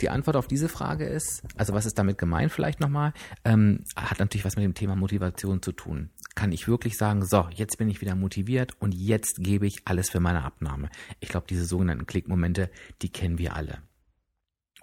Die 0.00 0.08
Antwort 0.08 0.36
auf 0.36 0.46
diese 0.46 0.68
Frage 0.68 1.04
ist, 1.04 1.42
also 1.56 1.72
was 1.74 1.86
ist 1.86 1.98
damit 1.98 2.18
gemeint 2.18 2.52
vielleicht 2.52 2.80
nochmal, 2.80 3.12
ähm, 3.44 3.84
hat 3.96 4.18
natürlich 4.18 4.44
was 4.44 4.56
mit 4.56 4.64
dem 4.64 4.74
Thema 4.74 4.96
Motivation 4.96 5.62
zu 5.62 5.72
tun. 5.72 6.10
Kann 6.34 6.52
ich 6.52 6.68
wirklich 6.68 6.96
sagen, 6.96 7.24
so, 7.24 7.48
jetzt 7.54 7.76
bin 7.76 7.90
ich 7.90 8.00
wieder 8.00 8.14
motiviert 8.14 8.72
und 8.80 8.94
jetzt 8.94 9.36
gebe 9.38 9.66
ich 9.66 9.82
alles 9.86 10.10
für 10.10 10.20
meine 10.20 10.44
Abnahme. 10.44 10.88
Ich 11.20 11.28
glaube, 11.28 11.46
diese 11.48 11.66
sogenannten 11.66 12.06
Klickmomente, 12.06 12.70
die 13.02 13.10
kennen 13.10 13.38
wir 13.38 13.54
alle. 13.54 13.82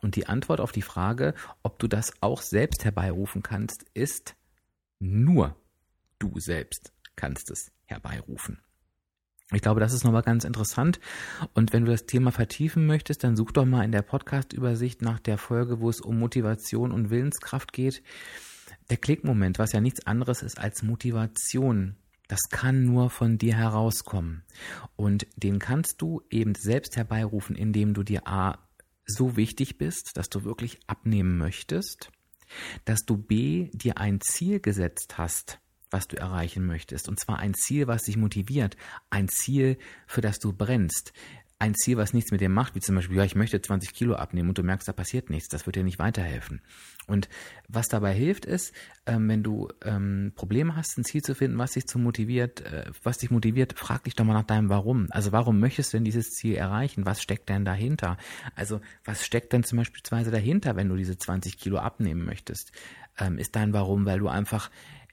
Und 0.01 0.15
die 0.15 0.27
Antwort 0.27 0.61
auf 0.61 0.71
die 0.71 0.81
Frage, 0.81 1.33
ob 1.63 1.79
du 1.79 1.87
das 1.87 2.13
auch 2.21 2.41
selbst 2.41 2.85
herbeirufen 2.85 3.43
kannst, 3.43 3.85
ist 3.93 4.35
nur 4.99 5.55
du 6.19 6.39
selbst 6.39 6.93
kannst 7.15 7.49
es 7.51 7.71
herbeirufen. 7.85 8.61
Ich 9.51 9.61
glaube, 9.61 9.79
das 9.79 9.93
ist 9.93 10.03
nochmal 10.03 10.21
ganz 10.21 10.43
interessant. 10.43 10.99
Und 11.53 11.73
wenn 11.73 11.85
du 11.85 11.91
das 11.91 12.05
Thema 12.05 12.31
vertiefen 12.31 12.85
möchtest, 12.85 13.23
dann 13.23 13.35
such 13.35 13.51
doch 13.51 13.65
mal 13.65 13.83
in 13.83 13.91
der 13.91 14.03
Podcast-Übersicht 14.03 15.01
nach 15.01 15.19
der 15.19 15.39
Folge, 15.39 15.79
wo 15.79 15.89
es 15.89 16.01
um 16.01 16.19
Motivation 16.19 16.91
und 16.91 17.09
Willenskraft 17.09 17.73
geht. 17.73 18.03
Der 18.91 18.97
Klickmoment, 18.97 19.57
was 19.57 19.71
ja 19.71 19.81
nichts 19.81 20.05
anderes 20.05 20.43
ist 20.43 20.59
als 20.59 20.83
Motivation, 20.83 21.95
das 22.27 22.41
kann 22.51 22.85
nur 22.85 23.09
von 23.09 23.39
dir 23.39 23.55
herauskommen. 23.55 24.43
Und 24.95 25.25
den 25.35 25.57
kannst 25.57 26.01
du 26.01 26.21
eben 26.29 26.53
selbst 26.53 26.95
herbeirufen, 26.95 27.55
indem 27.55 27.95
du 27.95 28.03
dir 28.03 28.27
A 28.27 28.59
so 29.07 29.35
wichtig 29.35 29.79
bist, 29.79 30.11
dass 30.13 30.29
du 30.29 30.43
wirklich 30.43 30.79
abnehmen 30.85 31.39
möchtest, 31.39 32.11
dass 32.85 32.99
du 32.99 33.17
B 33.17 33.71
dir 33.73 33.97
ein 33.97 34.21
Ziel 34.21 34.59
gesetzt 34.59 35.17
hast, 35.17 35.59
was 35.91 36.07
du 36.07 36.17
erreichen 36.17 36.65
möchtest. 36.65 37.09
Und 37.09 37.19
zwar 37.19 37.39
ein 37.39 37.53
Ziel, 37.53 37.87
was 37.87 38.03
dich 38.03 38.17
motiviert, 38.17 38.77
ein 39.09 39.27
Ziel, 39.27 39.77
für 40.07 40.21
das 40.21 40.39
du 40.39 40.53
brennst. 40.53 41.13
Ein 41.61 41.75
Ziel, 41.75 41.97
was 41.97 42.13
nichts 42.13 42.31
mit 42.31 42.39
dir 42.39 42.47
macht, 42.47 42.75
wie 42.75 42.79
zum 42.79 42.95
Beispiel, 42.95 43.17
ja, 43.17 43.25
ich 43.25 43.35
möchte 43.35 43.61
20 43.61 43.93
Kilo 43.93 44.15
abnehmen 44.15 44.47
und 44.47 44.57
du 44.57 44.63
merkst, 44.63 44.87
da 44.87 44.93
passiert 44.93 45.29
nichts, 45.29 45.49
das 45.49 45.65
wird 45.65 45.75
dir 45.75 45.83
nicht 45.83 45.99
weiterhelfen. 45.99 46.61
Und 47.05 47.27
was 47.67 47.89
dabei 47.89 48.13
hilft, 48.13 48.45
ist, 48.45 48.73
ähm, 49.05 49.27
wenn 49.27 49.43
du 49.43 49.67
ähm, 49.83 50.31
Probleme 50.35 50.77
hast, 50.77 50.97
ein 50.97 51.03
Ziel 51.03 51.21
zu 51.21 51.35
finden, 51.35 51.57
was 51.57 51.71
dich 51.71 51.85
zu 51.85 51.99
motiviert, 51.99 52.61
äh, 52.61 52.85
was 53.03 53.17
dich 53.17 53.29
motiviert, 53.29 53.77
frag 53.77 54.05
dich 54.05 54.15
doch 54.15 54.23
mal 54.23 54.33
nach 54.33 54.43
deinem 54.43 54.69
Warum. 54.69 55.07
Also 55.09 55.33
warum 55.33 55.59
möchtest 55.59 55.91
du 55.91 55.97
denn 55.97 56.05
dieses 56.05 56.29
Ziel 56.29 56.55
erreichen? 56.55 57.05
Was 57.05 57.21
steckt 57.21 57.49
denn 57.49 57.65
dahinter? 57.65 58.15
Also 58.55 58.79
was 59.03 59.25
steckt 59.25 59.51
denn 59.51 59.63
zum 59.63 59.79
Beispiel 59.79 60.01
dahinter, 60.31 60.77
wenn 60.77 60.87
du 60.87 60.95
diese 60.95 61.17
20 61.17 61.57
Kilo 61.57 61.79
abnehmen 61.79 62.23
möchtest? 62.23 62.71
Ähm, 63.17 63.37
ist 63.37 63.57
dein 63.57 63.73
Warum, 63.73 64.05
weil 64.05 64.19
du 64.19 64.29
einfach 64.29 64.69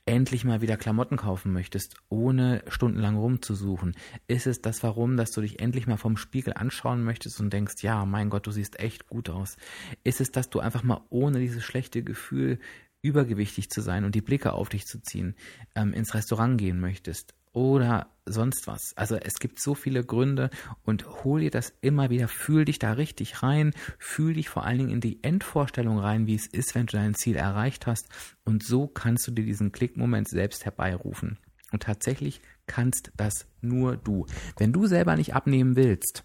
endlich 0.06 0.44
mal 0.44 0.60
wieder 0.60 0.76
Klamotten 0.76 1.16
kaufen 1.16 1.52
möchtest, 1.52 1.96
ohne 2.08 2.62
stundenlang 2.68 3.16
rumzusuchen? 3.16 3.96
Ist 4.28 4.46
es 4.46 4.62
das 4.62 4.82
Warum, 4.82 5.16
dass 5.16 5.32
du 5.32 5.40
dich 5.40 5.60
endlich 5.60 5.86
mal 5.86 5.96
vom 5.96 6.16
Spiegel 6.16 6.54
anschauen 6.54 7.02
möchtest 7.02 7.40
und 7.40 7.52
denkst, 7.52 7.82
ja, 7.82 8.04
mein 8.06 8.30
Gott, 8.30 8.46
du 8.46 8.52
siehst 8.52 8.78
echt 8.78 9.08
gut 9.08 9.28
aus? 9.28 9.56
Ist 10.04 10.20
es, 10.20 10.30
dass 10.30 10.48
du 10.48 10.60
einfach 10.60 10.84
mal 10.84 11.04
ohne 11.10 11.40
dieses 11.40 11.64
schlechte 11.64 12.02
Gefühl 12.02 12.60
übergewichtig 13.02 13.68
zu 13.68 13.82
sein 13.82 14.04
und 14.04 14.14
die 14.14 14.22
Blicke 14.22 14.52
auf 14.52 14.68
dich 14.68 14.86
zu 14.86 15.00
ziehen, 15.00 15.34
ähm, 15.74 15.92
ins 15.92 16.14
Restaurant 16.14 16.56
gehen 16.56 16.80
möchtest? 16.80 17.34
Oder 17.56 18.08
sonst 18.26 18.66
was. 18.66 18.92
Also 18.96 19.16
es 19.16 19.38
gibt 19.38 19.62
so 19.62 19.74
viele 19.74 20.04
Gründe 20.04 20.50
und 20.84 21.24
hol 21.24 21.40
dir 21.40 21.50
das 21.50 21.72
immer 21.80 22.10
wieder, 22.10 22.28
fühl 22.28 22.66
dich 22.66 22.78
da 22.78 22.92
richtig 22.92 23.42
rein, 23.42 23.72
fühl 23.98 24.34
dich 24.34 24.50
vor 24.50 24.64
allen 24.64 24.76
Dingen 24.76 24.90
in 24.90 25.00
die 25.00 25.24
Endvorstellung 25.24 25.98
rein, 25.98 26.26
wie 26.26 26.34
es 26.34 26.46
ist, 26.46 26.74
wenn 26.74 26.84
du 26.84 26.98
dein 26.98 27.14
Ziel 27.14 27.34
erreicht 27.34 27.86
hast 27.86 28.10
und 28.44 28.62
so 28.62 28.86
kannst 28.86 29.26
du 29.26 29.30
dir 29.30 29.46
diesen 29.46 29.72
Klickmoment 29.72 30.28
selbst 30.28 30.66
herbeirufen. 30.66 31.38
Und 31.72 31.82
tatsächlich 31.82 32.42
kannst 32.66 33.10
das 33.16 33.46
nur 33.62 33.96
du. 33.96 34.26
Wenn 34.58 34.74
du 34.74 34.86
selber 34.86 35.16
nicht 35.16 35.34
abnehmen 35.34 35.76
willst, 35.76 36.24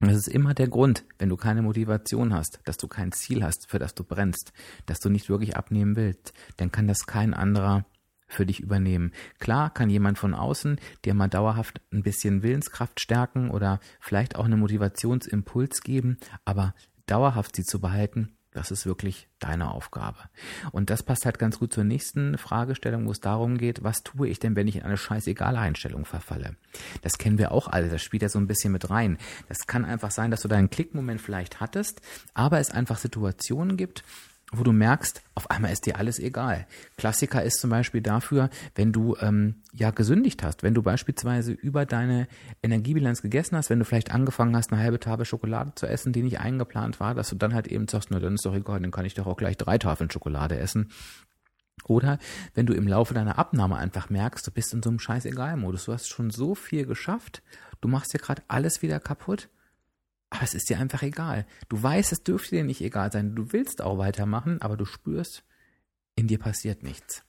das 0.00 0.16
ist 0.16 0.28
immer 0.28 0.52
der 0.52 0.68
Grund, 0.68 1.06
wenn 1.18 1.30
du 1.30 1.38
keine 1.38 1.62
Motivation 1.62 2.34
hast, 2.34 2.60
dass 2.64 2.76
du 2.76 2.88
kein 2.88 3.12
Ziel 3.12 3.42
hast, 3.42 3.70
für 3.70 3.78
das 3.78 3.94
du 3.94 4.04
brennst, 4.04 4.52
dass 4.84 4.98
du 4.98 5.08
nicht 5.08 5.30
wirklich 5.30 5.56
abnehmen 5.56 5.96
willst, 5.96 6.34
dann 6.58 6.70
kann 6.70 6.88
das 6.88 7.06
kein 7.06 7.32
anderer 7.32 7.86
für 8.32 8.46
dich 8.46 8.60
übernehmen. 8.60 9.12
Klar 9.38 9.72
kann 9.72 9.90
jemand 9.90 10.18
von 10.18 10.34
außen 10.34 10.80
dir 11.04 11.14
mal 11.14 11.28
dauerhaft 11.28 11.80
ein 11.92 12.02
bisschen 12.02 12.42
Willenskraft 12.42 13.00
stärken 13.00 13.50
oder 13.50 13.80
vielleicht 14.00 14.36
auch 14.36 14.44
einen 14.44 14.60
Motivationsimpuls 14.60 15.82
geben, 15.82 16.18
aber 16.44 16.74
dauerhaft 17.06 17.56
sie 17.56 17.64
zu 17.64 17.80
behalten, 17.80 18.36
das 18.54 18.70
ist 18.70 18.84
wirklich 18.84 19.28
deine 19.38 19.70
Aufgabe. 19.70 20.18
Und 20.72 20.90
das 20.90 21.02
passt 21.02 21.24
halt 21.24 21.38
ganz 21.38 21.58
gut 21.58 21.72
zur 21.72 21.84
nächsten 21.84 22.36
Fragestellung, 22.36 23.06
wo 23.06 23.10
es 23.10 23.20
darum 23.20 23.56
geht, 23.56 23.82
was 23.82 24.02
tue 24.02 24.28
ich 24.28 24.40
denn, 24.40 24.56
wenn 24.56 24.68
ich 24.68 24.76
in 24.76 24.82
eine 24.82 24.98
scheißegale 24.98 25.58
Einstellung 25.58 26.04
verfalle? 26.04 26.56
Das 27.00 27.16
kennen 27.16 27.38
wir 27.38 27.52
auch 27.52 27.68
alle, 27.68 27.88
das 27.88 28.02
spielt 28.02 28.22
ja 28.22 28.28
so 28.28 28.38
ein 28.38 28.46
bisschen 28.46 28.72
mit 28.72 28.90
rein. 28.90 29.16
Das 29.48 29.66
kann 29.66 29.86
einfach 29.86 30.10
sein, 30.10 30.30
dass 30.30 30.42
du 30.42 30.48
deinen 30.48 30.68
Klickmoment 30.68 31.20
vielleicht 31.20 31.60
hattest, 31.60 32.02
aber 32.34 32.60
es 32.60 32.70
einfach 32.70 32.98
Situationen 32.98 33.78
gibt, 33.78 34.04
wo 34.52 34.62
du 34.62 34.72
merkst, 34.72 35.22
auf 35.34 35.50
einmal 35.50 35.72
ist 35.72 35.86
dir 35.86 35.96
alles 35.96 36.18
egal. 36.18 36.66
Klassiker 36.98 37.42
ist 37.42 37.58
zum 37.60 37.70
Beispiel 37.70 38.02
dafür, 38.02 38.50
wenn 38.74 38.92
du 38.92 39.16
ähm, 39.20 39.62
ja 39.72 39.90
gesündigt 39.90 40.42
hast, 40.42 40.62
wenn 40.62 40.74
du 40.74 40.82
beispielsweise 40.82 41.52
über 41.52 41.86
deine 41.86 42.28
Energiebilanz 42.62 43.22
gegessen 43.22 43.56
hast, 43.56 43.70
wenn 43.70 43.78
du 43.78 43.86
vielleicht 43.86 44.12
angefangen 44.12 44.54
hast, 44.54 44.70
eine 44.70 44.82
halbe 44.82 45.00
Tafel 45.00 45.24
Schokolade 45.24 45.72
zu 45.74 45.86
essen, 45.86 46.12
die 46.12 46.22
nicht 46.22 46.40
eingeplant 46.40 47.00
war, 47.00 47.14
dass 47.14 47.30
du 47.30 47.36
dann 47.36 47.54
halt 47.54 47.66
eben 47.66 47.88
sagst, 47.88 48.10
na 48.10 48.20
dann 48.20 48.34
ist 48.34 48.44
doch 48.44 48.54
egal, 48.54 48.80
dann 48.80 48.90
kann 48.90 49.06
ich 49.06 49.14
doch 49.14 49.26
auch 49.26 49.38
gleich 49.38 49.56
drei 49.56 49.78
Tafeln 49.78 50.10
Schokolade 50.10 50.58
essen. 50.58 50.90
Oder 51.84 52.18
wenn 52.54 52.66
du 52.66 52.74
im 52.74 52.86
Laufe 52.86 53.14
deiner 53.14 53.38
Abnahme 53.38 53.76
einfach 53.76 54.10
merkst, 54.10 54.46
du 54.46 54.50
bist 54.50 54.74
in 54.74 54.82
so 54.82 54.90
einem 54.90 54.98
Scheiß-Egal-Modus, 54.98 55.86
du 55.86 55.92
hast 55.94 56.08
schon 56.08 56.30
so 56.30 56.54
viel 56.54 56.84
geschafft, 56.84 57.42
du 57.80 57.88
machst 57.88 58.12
dir 58.12 58.18
gerade 58.18 58.42
alles 58.48 58.82
wieder 58.82 59.00
kaputt 59.00 59.48
aber 60.32 60.44
es 60.44 60.54
ist 60.54 60.70
dir 60.70 60.78
einfach 60.78 61.02
egal. 61.02 61.46
Du 61.68 61.80
weißt, 61.82 62.10
es 62.10 62.24
dürfte 62.24 62.56
dir 62.56 62.64
nicht 62.64 62.80
egal 62.80 63.12
sein. 63.12 63.34
Du 63.34 63.52
willst 63.52 63.82
auch 63.82 63.98
weitermachen, 63.98 64.62
aber 64.62 64.78
du 64.78 64.86
spürst, 64.86 65.44
in 66.16 66.26
dir 66.26 66.38
passiert 66.38 66.82
nichts. 66.82 67.22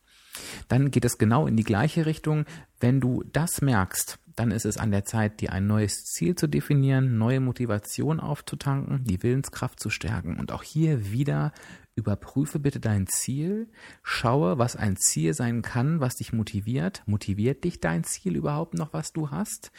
Dann 0.69 0.89
geht 0.89 1.03
es 1.03 1.17
genau 1.17 1.45
in 1.45 1.57
die 1.57 1.65
gleiche 1.65 2.05
Richtung, 2.05 2.45
wenn 2.79 3.01
du 3.01 3.23
das 3.31 3.61
merkst, 3.61 4.19
dann 4.35 4.51
ist 4.51 4.65
es 4.65 4.77
an 4.77 4.89
der 4.89 5.03
Zeit, 5.03 5.41
dir 5.41 5.51
ein 5.51 5.67
neues 5.67 6.05
Ziel 6.05 6.35
zu 6.35 6.47
definieren, 6.47 7.17
neue 7.17 7.39
Motivation 7.39 8.19
aufzutanken, 8.19 9.03
die 9.03 9.21
Willenskraft 9.21 9.79
zu 9.79 9.89
stärken. 9.89 10.39
Und 10.39 10.51
auch 10.51 10.63
hier 10.63 11.11
wieder 11.11 11.51
überprüfe 11.95 12.57
bitte 12.57 12.79
dein 12.79 13.05
Ziel, 13.05 13.69
schaue, 14.01 14.57
was 14.57 14.75
ein 14.75 14.95
Ziel 14.95 15.33
sein 15.33 15.61
kann, 15.61 15.99
was 15.99 16.15
dich 16.15 16.33
motiviert. 16.33 17.03
Motiviert 17.05 17.63
dich 17.65 17.81
dein 17.81 18.05
Ziel 18.05 18.35
überhaupt 18.35 18.73
noch, 18.73 18.93
was 18.93 19.13
du 19.13 19.29
hast? 19.29 19.71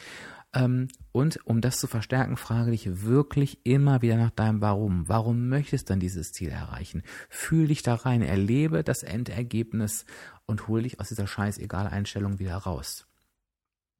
Ähm, 0.55 0.87
und 1.11 1.39
um 1.45 1.61
das 1.61 1.79
zu 1.79 1.87
verstärken, 1.87 2.37
frage 2.37 2.71
dich 2.71 3.03
wirklich 3.03 3.59
immer 3.65 4.01
wieder 4.01 4.15
nach 4.15 4.31
deinem 4.31 4.61
Warum. 4.61 5.07
Warum 5.07 5.49
möchtest 5.49 5.89
du 5.89 5.93
dann 5.93 5.99
dieses 5.99 6.31
Ziel 6.31 6.49
erreichen? 6.49 7.03
Fühl 7.29 7.67
dich 7.67 7.83
da 7.83 7.95
rein, 7.95 8.21
erlebe 8.21 8.83
das 8.83 9.03
Endergebnis 9.03 10.05
und 10.45 10.67
hol 10.67 10.83
dich 10.83 10.99
aus 10.99 11.09
dieser 11.09 11.27
Scheißegal-Einstellung 11.27 12.39
wieder 12.39 12.55
raus. 12.55 13.05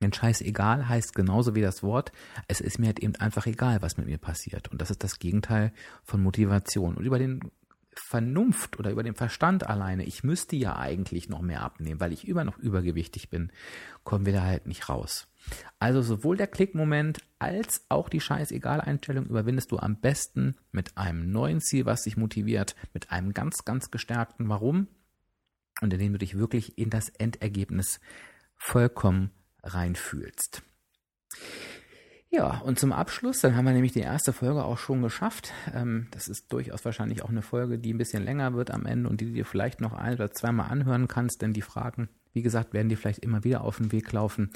Denn 0.02 0.14
scheißegal 0.14 0.88
heißt 0.88 1.16
genauso 1.16 1.56
wie 1.56 1.62
das 1.62 1.82
Wort, 1.82 2.12
es 2.48 2.62
ist 2.62 2.80
mir 2.80 2.88
halt 2.88 3.00
eben 3.00 3.16
einfach 3.16 3.46
egal, 3.48 3.82
was 3.82 3.98
mit 3.98 4.08
mir 4.08 4.18
passiert. 4.18 4.70
Und 4.70 4.82
das 4.82 4.92
ist 4.92 5.04
das 5.04 5.20
Gegenteil 5.20 5.74
von 6.04 6.22
Motivation. 6.22 6.96
Und 6.96 7.06
über 7.06 7.18
den 7.18 7.52
Vernunft 7.94 8.78
oder 8.78 8.92
über 8.92 9.04
den 9.04 9.16
Verstand 9.16 9.68
alleine, 9.68 10.04
ich 10.04 10.24
müsste 10.24 10.58
ja 10.58 10.76
eigentlich 10.76 11.30
noch 11.30 11.42
mehr 11.42 11.62
abnehmen, 11.62 12.00
weil 12.00 12.12
ich 12.12 12.28
immer 12.28 12.44
noch 12.44 12.58
übergewichtig 12.58 13.30
bin, 13.30 13.52
kommen 14.04 14.26
wir 14.26 14.34
da 14.34 14.44
halt 14.44 14.68
nicht 14.68 14.90
raus. 14.90 15.28
Also 15.80 16.02
sowohl 16.02 16.38
der 16.38 16.48
Klickmoment 16.48 17.20
als 17.40 17.86
auch 17.90 18.10
die 18.10 18.22
Scheißegal-Einstellung 18.22 19.26
überwindest 19.26 19.72
du 19.72 19.78
am 19.78 20.00
besten 20.00 20.56
mit 20.72 20.98
einem 20.98 21.32
neuen 21.32 21.62
Ziel, 21.62 21.86
was 21.86 22.04
dich 22.04 22.18
motiviert, 22.18 22.76
mit 22.94 23.12
einem 23.12 23.34
ganz, 23.34 23.66
ganz 23.66 23.92
gestärkten 23.92 24.50
Warum 24.50 24.88
und 25.82 25.94
indem 25.94 26.14
du 26.14 26.20
dich 26.20 26.38
wirklich 26.38 26.78
in 26.78 26.90
das 26.90 27.10
Endergebnis 27.10 28.00
vollkommen 28.56 29.32
reinfühlst. 29.64 30.64
Ja, 32.30 32.60
und 32.60 32.80
zum 32.80 32.92
Abschluss, 32.92 33.40
dann 33.40 33.56
haben 33.56 33.66
wir 33.66 33.72
nämlich 33.72 33.94
die 33.94 34.02
erste 34.02 34.34
Folge 34.34 34.66
auch 34.66 34.78
schon 34.78 35.02
geschafft. 35.02 35.54
Ähm, 35.74 36.08
das 36.12 36.28
ist 36.28 36.52
durchaus 36.52 36.84
wahrscheinlich 36.84 37.22
auch 37.24 37.30
eine 37.30 37.42
Folge, 37.42 37.80
die 37.80 37.94
ein 37.94 37.98
bisschen 37.98 38.24
länger 38.24 38.54
wird 38.54 38.72
am 38.72 38.86
Ende 38.86 39.10
und 39.10 39.22
die 39.22 39.28
du 39.28 39.32
dir 39.32 39.46
vielleicht 39.46 39.80
noch 39.80 39.94
ein 39.94 40.16
oder 40.16 40.32
zweimal 40.32 40.70
anhören 40.70 41.08
kannst, 41.08 41.42
denn 41.42 41.54
die 41.54 41.62
Fragen, 41.62 42.10
wie 42.34 42.42
gesagt, 42.42 42.74
werden 42.74 42.90
dir 42.90 42.98
vielleicht 42.98 43.24
immer 43.24 43.44
wieder 43.46 43.62
auf 43.62 43.78
den 43.78 43.92
Weg 43.92 44.12
laufen. 44.12 44.50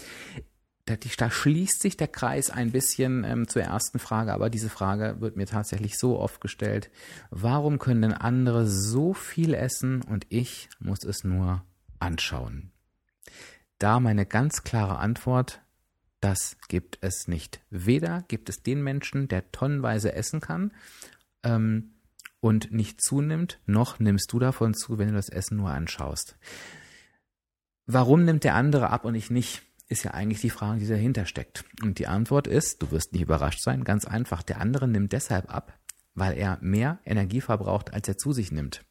Da, 0.90 0.96
da 0.96 1.30
schließt 1.30 1.84
sich 1.84 1.98
der 1.98 2.08
Kreis 2.08 2.50
ein 2.50 2.72
bisschen 2.72 3.24
ähm, 3.24 3.48
zur 3.48 3.62
ersten 3.62 4.00
Frage, 4.00 4.34
aber 4.34 4.50
diese 4.50 4.70
Frage 4.70 5.18
wird 5.20 5.36
mir 5.36 5.46
tatsächlich 5.46 6.00
so 6.00 6.18
oft 6.18 6.42
gestellt. 6.42 6.90
Warum 7.30 7.78
können 7.78 8.02
denn 8.02 8.14
andere 8.14 8.66
so 8.66 9.14
viel 9.14 9.54
essen 9.54 10.02
und 10.02 10.26
ich 10.30 10.68
muss 10.80 11.04
es 11.04 11.24
nur 11.24 11.64
anschauen? 12.00 12.72
Da 13.78 14.00
meine 14.00 14.26
ganz 14.26 14.64
klare 14.64 14.98
Antwort, 14.98 15.62
das 16.22 16.58
gibt 16.70 16.98
es 17.02 17.28
nicht. 17.28 17.62
Weder 17.70 18.24
gibt 18.28 18.50
es 18.50 18.64
den 18.64 18.82
Menschen, 18.82 19.28
der 19.28 19.52
tonnenweise 19.52 20.14
essen 20.14 20.42
kann 20.42 20.74
ähm, 21.44 21.92
und 22.40 22.72
nicht 22.72 23.00
zunimmt, 23.00 23.60
noch 23.68 24.00
nimmst 24.00 24.34
du 24.34 24.40
davon 24.40 24.74
zu, 24.74 24.98
wenn 24.98 25.10
du 25.10 25.14
das 25.14 25.30
Essen 25.30 25.58
nur 25.58 25.70
anschaust. 25.70 26.36
Warum 27.86 28.26
nimmt 28.26 28.44
der 28.44 28.56
andere 28.56 28.90
ab 28.90 29.06
und 29.06 29.14
ich 29.14 29.30
nicht? 29.30 29.69
Ist 29.90 30.04
ja 30.04 30.12
eigentlich 30.12 30.42
die 30.42 30.52
Frage, 30.52 30.80
die 30.80 30.88
dahinter 30.88 31.26
steckt. 31.26 31.66
Und 31.84 32.00
die 32.00 32.08
Antwort 32.08 32.48
ist, 32.48 32.82
du 32.82 32.92
wirst 32.92 33.12
nicht 33.12 33.24
überrascht 33.24 33.62
sein, 33.62 33.84
ganz 33.84 34.06
einfach. 34.06 34.44
Der 34.44 34.62
andere 34.62 34.88
nimmt 34.88 35.12
deshalb 35.12 35.54
ab, 35.54 35.78
weil 36.14 36.38
er 36.38 36.60
mehr 36.62 37.00
Energie 37.06 37.42
verbraucht, 37.42 37.94
als 37.94 38.08
er 38.08 38.18
zu 38.18 38.32
sich 38.32 38.52
nimmt. 38.52 38.86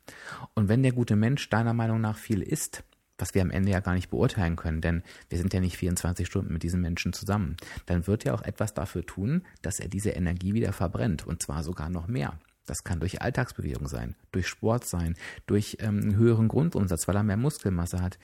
Und 0.54 0.68
wenn 0.68 0.82
der 0.82 0.92
gute 0.92 1.14
Mensch 1.14 1.48
deiner 1.48 1.72
Meinung 1.72 2.00
nach 2.00 2.18
viel 2.18 2.42
isst, 2.42 2.82
was 3.16 3.34
wir 3.34 3.42
am 3.42 3.50
Ende 3.50 3.70
ja 3.70 3.80
gar 3.80 3.94
nicht 3.94 4.10
beurteilen 4.10 4.56
können, 4.56 4.80
denn 4.80 5.02
wir 5.28 5.38
sind 5.38 5.52
ja 5.52 5.60
nicht 5.60 5.76
24 5.76 6.26
Stunden 6.26 6.52
mit 6.52 6.62
diesen 6.62 6.80
Menschen 6.80 7.12
zusammen, 7.12 7.56
dann 7.86 8.06
wird 8.06 8.26
er 8.26 8.34
auch 8.34 8.42
etwas 8.42 8.74
dafür 8.74 9.04
tun, 9.04 9.44
dass 9.62 9.80
er 9.80 9.88
diese 9.88 10.10
Energie 10.10 10.54
wieder 10.54 10.72
verbrennt 10.72 11.26
und 11.26 11.42
zwar 11.42 11.62
sogar 11.64 11.90
noch 11.90 12.06
mehr. 12.06 12.38
Das 12.64 12.84
kann 12.84 13.00
durch 13.00 13.22
Alltagsbewegung 13.22 13.88
sein, 13.88 14.14
durch 14.30 14.46
Sport 14.46 14.84
sein, 14.84 15.16
durch 15.46 15.78
ähm, 15.80 16.00
einen 16.00 16.16
höheren 16.16 16.48
Grundumsatz, 16.48 17.08
weil 17.08 17.16
er 17.16 17.22
mehr 17.22 17.38
Muskelmasse 17.38 18.02
hat. 18.02 18.18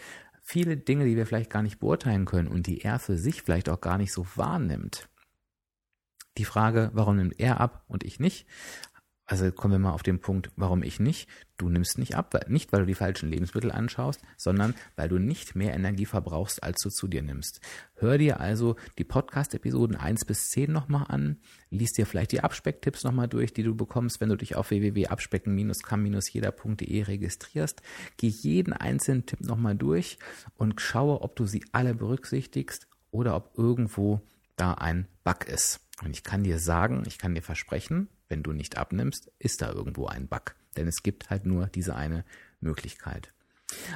Viele 0.47 0.77
Dinge, 0.77 1.07
die 1.07 1.17
wir 1.17 1.25
vielleicht 1.25 1.49
gar 1.49 1.63
nicht 1.63 1.81
beurteilen 1.81 2.27
können 2.27 2.49
und 2.49 2.67
die 2.67 2.83
er 2.83 2.99
für 2.99 3.17
sich 3.17 3.41
vielleicht 3.41 3.71
auch 3.71 3.81
gar 3.81 3.97
nicht 3.97 4.13
so 4.13 4.27
wahrnimmt. 4.37 5.09
Die 6.37 6.45
Frage, 6.45 6.91
warum 6.93 7.17
nimmt 7.17 7.41
er 7.41 7.61
ab 7.61 7.83
und 7.89 8.05
ich 8.05 8.21
nicht, 8.21 8.47
also 9.27 9.51
kommen 9.51 9.73
wir 9.73 9.79
mal 9.79 9.93
auf 9.93 10.03
den 10.03 10.21
Punkt, 10.21 10.51
warum 10.57 10.83
ich 10.83 11.01
nicht. 11.01 11.31
Du 11.57 11.71
nimmst 11.71 11.97
nicht 11.99 12.15
ab, 12.15 12.35
nicht 12.49 12.73
weil 12.73 12.81
du 12.81 12.87
die 12.87 12.95
falschen 12.95 13.31
Lebensmittel 13.31 13.73
anschaust, 13.73 14.21
sondern 14.37 14.75
weil 14.97 15.09
du 15.09 15.19
nicht 15.19 15.55
mehr 15.55 15.73
Energie 15.73 16.05
verbrauchst, 16.05 16.63
als 16.63 16.83
du 16.83 16.91
zu 16.91 17.09
dir 17.09 17.23
nimmst. 17.23 17.63
Hör 17.95 18.19
dir 18.19 18.41
also 18.41 18.77
die 18.99 19.05
Podcast-Episoden 19.05 19.97
1 19.97 20.27
bis 20.27 20.51
10 20.51 20.71
nochmal 20.71 21.07
an, 21.09 21.39
lies 21.71 21.93
dir 21.93 22.05
vielleicht 22.05 22.33
die 22.33 22.41
Abspecktipps 22.41 23.05
nochmal 23.05 23.29
durch, 23.29 23.55
die 23.55 23.63
du 23.63 23.75
bekommst, 23.75 24.21
wenn 24.21 24.29
du 24.29 24.37
dich 24.37 24.57
auf 24.57 24.69
www.abspecken-kann-jeder.de 24.71 27.03
registrierst. 27.03 27.81
Geh 28.19 28.29
jeden 28.29 28.75
einzelnen 28.75 29.25
Tipp 29.25 29.41
nochmal 29.41 29.75
durch 29.75 30.19
und 30.57 30.83
schaue, 30.83 31.23
ob 31.23 31.35
du 31.37 31.47
sie 31.47 31.65
alle 31.73 31.95
berücksichtigst 31.95 32.89
oder 33.11 33.37
ob 33.37 33.57
irgendwo 33.57 34.21
da 34.57 34.75
ein 34.75 35.09
Bug 35.23 35.47
ist. 35.47 35.81
Und 36.03 36.11
ich 36.11 36.25
kann 36.25 36.43
dir 36.43 36.59
sagen, 36.59 37.05
ich 37.07 37.19
kann 37.19 37.35
dir 37.35 37.43
versprechen, 37.43 38.09
wenn 38.29 38.43
du 38.43 38.53
nicht 38.53 38.79
abnimmst, 38.79 39.31
ist 39.39 39.63
da 39.63 39.73
irgendwo 39.73 40.07
ein 40.07 40.29
Bug. 40.29 40.55
Denn 40.77 40.89
es 40.89 41.03
gibt 41.03 41.31
halt 41.31 41.47
nur 41.47 41.67
diese 41.67 41.95
eine 41.95 42.25
Möglichkeit. 42.61 43.33